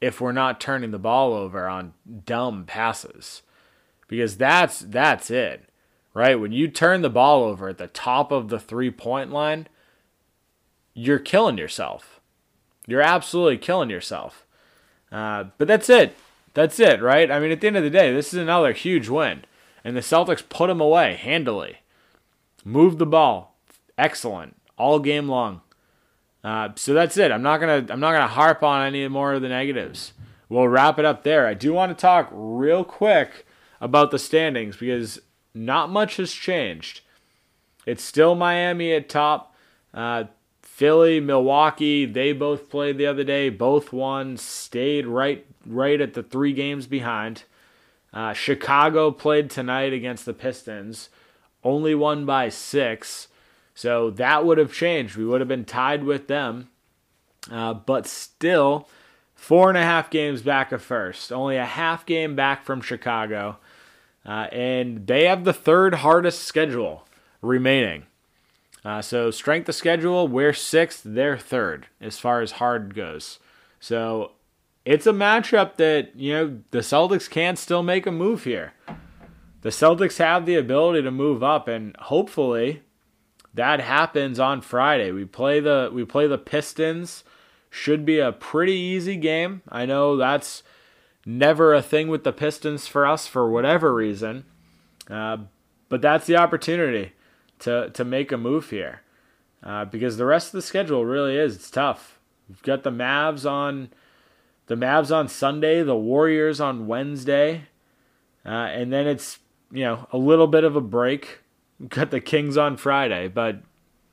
if 0.00 0.20
we're 0.20 0.32
not 0.32 0.60
turning 0.60 0.90
the 0.90 0.98
ball 0.98 1.32
over 1.32 1.68
on 1.68 1.92
dumb 2.24 2.64
passes. 2.64 3.42
Because 4.08 4.36
that's 4.36 4.80
that's 4.80 5.30
it. 5.30 5.68
Right? 6.14 6.40
When 6.40 6.52
you 6.52 6.68
turn 6.68 7.02
the 7.02 7.10
ball 7.10 7.44
over 7.44 7.68
at 7.68 7.78
the 7.78 7.88
top 7.88 8.32
of 8.32 8.48
the 8.48 8.58
three-point 8.58 9.30
line, 9.30 9.68
you're 10.94 11.18
killing 11.18 11.58
yourself. 11.58 12.20
You're 12.86 13.02
absolutely 13.02 13.58
killing 13.58 13.90
yourself. 13.90 14.46
Uh, 15.12 15.44
but 15.58 15.68
that's 15.68 15.90
it. 15.90 16.16
That's 16.56 16.80
it, 16.80 17.02
right? 17.02 17.30
I 17.30 17.38
mean, 17.38 17.52
at 17.52 17.60
the 17.60 17.66
end 17.66 17.76
of 17.76 17.82
the 17.82 17.90
day, 17.90 18.10
this 18.14 18.32
is 18.32 18.40
another 18.40 18.72
huge 18.72 19.10
win. 19.10 19.44
And 19.84 19.94
the 19.94 20.00
Celtics 20.00 20.42
put 20.48 20.68
them 20.68 20.80
away 20.80 21.14
handily. 21.14 21.80
Moved 22.64 22.98
the 22.98 23.04
ball. 23.04 23.58
Excellent. 23.98 24.56
All 24.78 24.98
game 24.98 25.28
long. 25.28 25.60
Uh, 26.42 26.70
so 26.74 26.94
that's 26.94 27.18
it. 27.18 27.30
I'm 27.30 27.42
not 27.42 27.60
gonna 27.60 27.84
I'm 27.90 28.00
not 28.00 28.12
gonna 28.12 28.26
harp 28.26 28.62
on 28.62 28.86
any 28.86 29.06
more 29.06 29.34
of 29.34 29.42
the 29.42 29.50
negatives. 29.50 30.14
We'll 30.48 30.66
wrap 30.66 30.98
it 30.98 31.04
up 31.04 31.24
there. 31.24 31.46
I 31.46 31.52
do 31.52 31.74
want 31.74 31.90
to 31.90 32.00
talk 32.00 32.30
real 32.32 32.84
quick 32.84 33.44
about 33.78 34.10
the 34.10 34.18
standings 34.18 34.78
because 34.78 35.20
not 35.52 35.90
much 35.90 36.16
has 36.16 36.32
changed. 36.32 37.02
It's 37.84 38.02
still 38.02 38.34
Miami 38.34 38.94
at 38.94 39.10
top. 39.10 39.54
Uh, 39.92 40.24
Philly, 40.76 41.20
Milwaukee, 41.20 42.04
they 42.04 42.34
both 42.34 42.68
played 42.68 42.98
the 42.98 43.06
other 43.06 43.24
day. 43.24 43.48
Both 43.48 43.94
won. 43.94 44.36
Stayed 44.36 45.06
right 45.06 45.46
right 45.64 45.98
at 45.98 46.12
the 46.12 46.22
three 46.22 46.52
games 46.52 46.86
behind. 46.86 47.44
Uh, 48.12 48.34
Chicago 48.34 49.10
played 49.10 49.48
tonight 49.48 49.94
against 49.94 50.26
the 50.26 50.34
Pistons. 50.34 51.08
Only 51.64 51.94
won 51.94 52.26
by 52.26 52.50
six. 52.50 53.28
So 53.74 54.10
that 54.10 54.44
would 54.44 54.58
have 54.58 54.70
changed. 54.70 55.16
We 55.16 55.24
would 55.24 55.40
have 55.40 55.48
been 55.48 55.64
tied 55.64 56.04
with 56.04 56.28
them. 56.28 56.68
Uh, 57.50 57.72
but 57.72 58.06
still, 58.06 58.86
four 59.34 59.70
and 59.70 59.78
a 59.78 59.82
half 59.82 60.10
games 60.10 60.42
back 60.42 60.72
of 60.72 60.82
first. 60.82 61.32
Only 61.32 61.56
a 61.56 61.64
half 61.64 62.04
game 62.04 62.36
back 62.36 62.66
from 62.66 62.82
Chicago. 62.82 63.56
Uh, 64.26 64.48
and 64.52 65.06
they 65.06 65.24
have 65.24 65.44
the 65.44 65.54
third 65.54 65.94
hardest 65.94 66.44
schedule 66.44 67.06
remaining. 67.40 68.02
Uh, 68.86 69.02
so, 69.02 69.32
strength 69.32 69.68
of 69.68 69.74
schedule, 69.74 70.28
we're 70.28 70.52
sixth, 70.52 71.02
they're 71.04 71.36
third 71.36 71.88
as 72.00 72.20
far 72.20 72.40
as 72.40 72.52
hard 72.52 72.94
goes. 72.94 73.40
So, 73.80 74.30
it's 74.84 75.08
a 75.08 75.12
matchup 75.12 75.74
that, 75.74 76.14
you 76.14 76.32
know, 76.32 76.58
the 76.70 76.78
Celtics 76.78 77.28
can 77.28 77.56
still 77.56 77.82
make 77.82 78.06
a 78.06 78.12
move 78.12 78.44
here. 78.44 78.74
The 79.62 79.70
Celtics 79.70 80.18
have 80.18 80.46
the 80.46 80.54
ability 80.54 81.02
to 81.02 81.10
move 81.10 81.42
up, 81.42 81.66
and 81.66 81.96
hopefully 81.96 82.82
that 83.54 83.80
happens 83.80 84.38
on 84.38 84.60
Friday. 84.60 85.10
We 85.10 85.24
play 85.24 85.58
the 85.58 85.90
we 85.92 86.04
play 86.04 86.28
the 86.28 86.38
Pistons. 86.38 87.24
Should 87.70 88.06
be 88.06 88.20
a 88.20 88.30
pretty 88.30 88.74
easy 88.74 89.16
game. 89.16 89.62
I 89.68 89.84
know 89.84 90.16
that's 90.16 90.62
never 91.26 91.74
a 91.74 91.82
thing 91.82 92.06
with 92.06 92.22
the 92.22 92.32
Pistons 92.32 92.86
for 92.86 93.04
us 93.04 93.26
for 93.26 93.50
whatever 93.50 93.92
reason, 93.92 94.44
uh, 95.10 95.38
but 95.88 96.00
that's 96.00 96.28
the 96.28 96.36
opportunity 96.36 97.14
to 97.60 97.90
to 97.90 98.04
make 98.04 98.32
a 98.32 98.36
move 98.36 98.70
here 98.70 99.02
uh, 99.62 99.84
because 99.84 100.16
the 100.16 100.26
rest 100.26 100.48
of 100.48 100.52
the 100.52 100.62
schedule 100.62 101.04
really 101.04 101.36
is 101.36 101.56
it's 101.56 101.70
tough. 101.70 102.18
We've 102.48 102.62
got 102.62 102.82
the 102.82 102.90
Mavs 102.90 103.48
on 103.50 103.90
the 104.66 104.76
Mavs 104.76 105.14
on 105.14 105.28
Sunday, 105.28 105.82
the 105.82 105.96
Warriors 105.96 106.60
on 106.60 106.86
Wednesday, 106.86 107.62
uh, 108.44 108.48
and 108.48 108.92
then 108.92 109.06
it's 109.06 109.38
you 109.70 109.84
know 109.84 110.06
a 110.12 110.18
little 110.18 110.46
bit 110.46 110.64
of 110.64 110.76
a 110.76 110.80
break 110.80 111.40
got 111.88 112.10
the 112.10 112.20
Kings 112.20 112.56
on 112.56 112.76
Friday, 112.76 113.28
but 113.28 113.60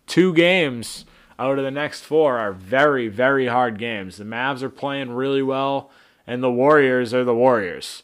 two 0.05 0.33
games 0.33 1.05
out 1.39 1.57
of 1.57 1.63
the 1.63 1.71
next 1.71 2.01
four 2.01 2.37
are 2.37 2.51
very, 2.51 3.07
very 3.07 3.47
hard 3.47 3.79
games. 3.79 4.17
The 4.17 4.23
Mavs 4.23 4.61
are 4.61 4.69
playing 4.69 5.11
really 5.11 5.41
well, 5.41 5.89
and 6.27 6.43
the 6.43 6.51
Warriors 6.51 7.13
are 7.13 7.23
the 7.23 7.35
Warriors, 7.35 8.03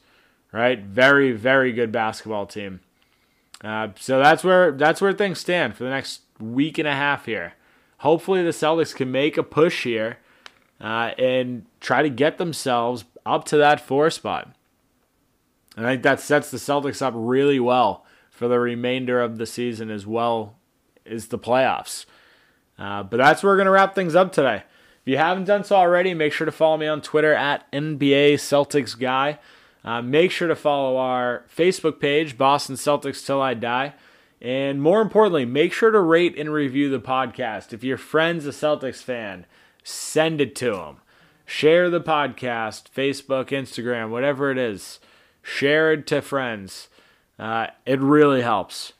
right? 0.52 0.80
Very, 0.80 1.32
very 1.32 1.71
good 1.71 1.91
basketball 1.91 2.45
team. 2.45 2.80
Uh, 3.63 3.89
so 3.98 4.19
that's 4.19 4.43
where 4.43 4.72
that's 4.72 5.02
where 5.02 5.13
things 5.13 5.39
stand 5.39 5.76
for 5.76 5.84
the 5.84 5.89
next 5.89 6.22
week 6.39 6.78
and 6.78 6.88
a 6.88 6.93
half 6.93 7.26
here. 7.26 7.54
Hopefully, 8.00 8.43
the 8.43 8.52
Celtics 8.52 8.95
can 8.95 9.12
make 9.12 9.38
a 9.38 9.43
push 9.43 9.84
here 9.84 10.17
uh, 10.80 11.12
and 11.17 11.65
try 11.82 12.02
to 12.02 12.10
get 12.10 12.38
themselves 12.38 13.04
up 13.26 13.43
to 13.45 13.58
that 13.58 13.82
four 13.82 14.10
spot. 14.10 14.54
And 15.76 15.86
I 15.86 15.91
think 15.91 16.04
that 16.04 16.19
sets 16.19 16.52
the 16.52 16.58
Celtics 16.58 17.02
up 17.02 17.13
really 17.15 17.60
well 17.60 18.06
for 18.30 18.48
the 18.48 18.60
remainder 18.60 19.22
of 19.22 19.38
the 19.38 19.45
season 19.45 19.89
as 19.89 20.08
well 20.08 20.56
as 21.06 21.28
the 21.28 21.39
playoffs. 21.39 22.06
Uh, 22.78 23.04
but 23.04 23.17
that's 23.17 23.43
where 23.43 23.52
we're 23.52 23.58
going 23.58 23.65
to 23.65 23.72
wrap 23.72 23.93
things 23.93 24.15
up 24.15 24.32
today. 24.32 24.63
If 25.02 25.08
you 25.08 25.17
haven't 25.17 25.45
done 25.45 25.65
so 25.65 25.76
already, 25.76 26.13
make 26.13 26.32
sure 26.32 26.45
to 26.45 26.52
follow 26.52 26.78
me 26.78 26.88
on 26.88 27.02
Twitter 27.02 27.34
at 27.34 27.69
NBA 27.72 28.36
Celtics 28.36 28.98
Guy. 28.98 29.39
Uh, 29.84 30.02
make 30.02 30.32
sure 30.32 30.48
to 30.48 30.56
follow 30.56 30.98
our 30.98 31.46
Facebook 31.56 32.00
page, 32.00 32.38
Boston 32.38 32.76
Celtics 32.76 33.26
Till 33.26 33.42
I 33.42 33.54
Die. 33.54 33.94
And 34.42 34.82
more 34.82 35.02
importantly, 35.02 35.46
make 35.46 35.74
sure 35.74 35.92
to 35.92 36.00
rate 36.00 36.38
and 36.38 36.52
review 36.52 36.89
the 36.89 37.00
podcast. 37.00 37.74
If 37.74 37.84
your 37.84 37.98
friend's 37.98 38.46
a 38.46 38.52
Celtics 38.52 39.04
fan, 39.04 39.46
send 39.84 40.42
it 40.42 40.56
to 40.58 40.72
them. 40.72 40.98
Share 41.46 41.89
the 41.89 42.02
podcast, 42.02 42.89
Facebook, 42.96 43.48
Instagram, 43.48 44.10
whatever 44.10 44.52
it 44.52 44.58
is. 44.58 45.00
Share 45.42 45.94
it 45.94 46.06
to 46.08 46.22
friends. 46.22 46.89
Uh, 47.38 47.68
it 47.86 48.00
really 48.00 48.42
helps. 48.42 48.94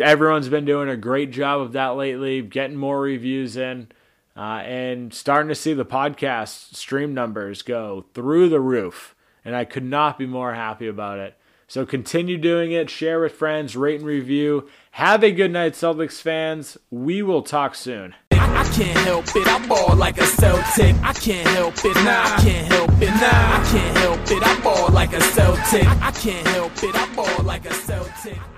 Everyone's 0.00 0.48
been 0.48 0.64
doing 0.64 0.88
a 0.88 0.96
great 0.96 1.32
job 1.32 1.60
of 1.60 1.72
that 1.72 1.96
lately, 1.96 2.42
getting 2.42 2.76
more 2.76 3.00
reviews 3.00 3.56
in, 3.56 3.88
uh, 4.36 4.62
and 4.64 5.12
starting 5.12 5.48
to 5.48 5.54
see 5.54 5.74
the 5.74 5.84
podcast 5.84 6.74
stream 6.74 7.12
numbers 7.12 7.62
go 7.62 8.06
through 8.14 8.48
the 8.48 8.60
roof. 8.60 9.15
And 9.46 9.54
I 9.54 9.64
could 9.64 9.84
not 9.84 10.18
be 10.18 10.26
more 10.26 10.52
happy 10.52 10.88
about 10.88 11.20
it. 11.20 11.38
So 11.68 11.86
continue 11.86 12.36
doing 12.36 12.72
it, 12.72 12.90
share 12.90 13.20
with 13.20 13.32
friends, 13.32 13.76
rate 13.76 14.00
and 14.00 14.06
review. 14.06 14.68
Have 14.92 15.24
a 15.24 15.30
good 15.30 15.52
night, 15.52 15.72
Celtics 15.72 16.20
fans. 16.20 16.76
We 16.90 17.22
will 17.22 17.42
talk 17.42 17.74
soon. 17.74 18.14
I 18.32 18.64
can't 18.74 18.98
help 18.98 19.24
it, 19.34 19.46
I 19.46 19.66
ball 19.66 19.96
like 19.96 20.18
a 20.18 20.26
Celtic. 20.26 20.96
I 21.02 21.12
can't 21.12 21.48
help 21.48 21.74
it, 21.84 21.94
nah, 22.04 22.22
I 22.24 22.40
can't 22.40 22.72
help 22.72 22.90
it, 23.00 23.08
nah, 23.08 23.16
I 23.22 23.68
can't 23.70 23.96
help 23.98 24.30
it, 24.30 24.46
I 24.46 24.60
ball 24.62 24.90
like 24.90 25.12
a 25.12 25.20
Celtic. 25.20 25.86
I 25.86 26.10
can't 26.10 26.46
help 26.48 26.72
it, 26.82 26.94
I 26.94 27.14
ball 27.14 27.44
like 27.44 27.66
a 27.66 27.72
Celtic. 27.74 28.55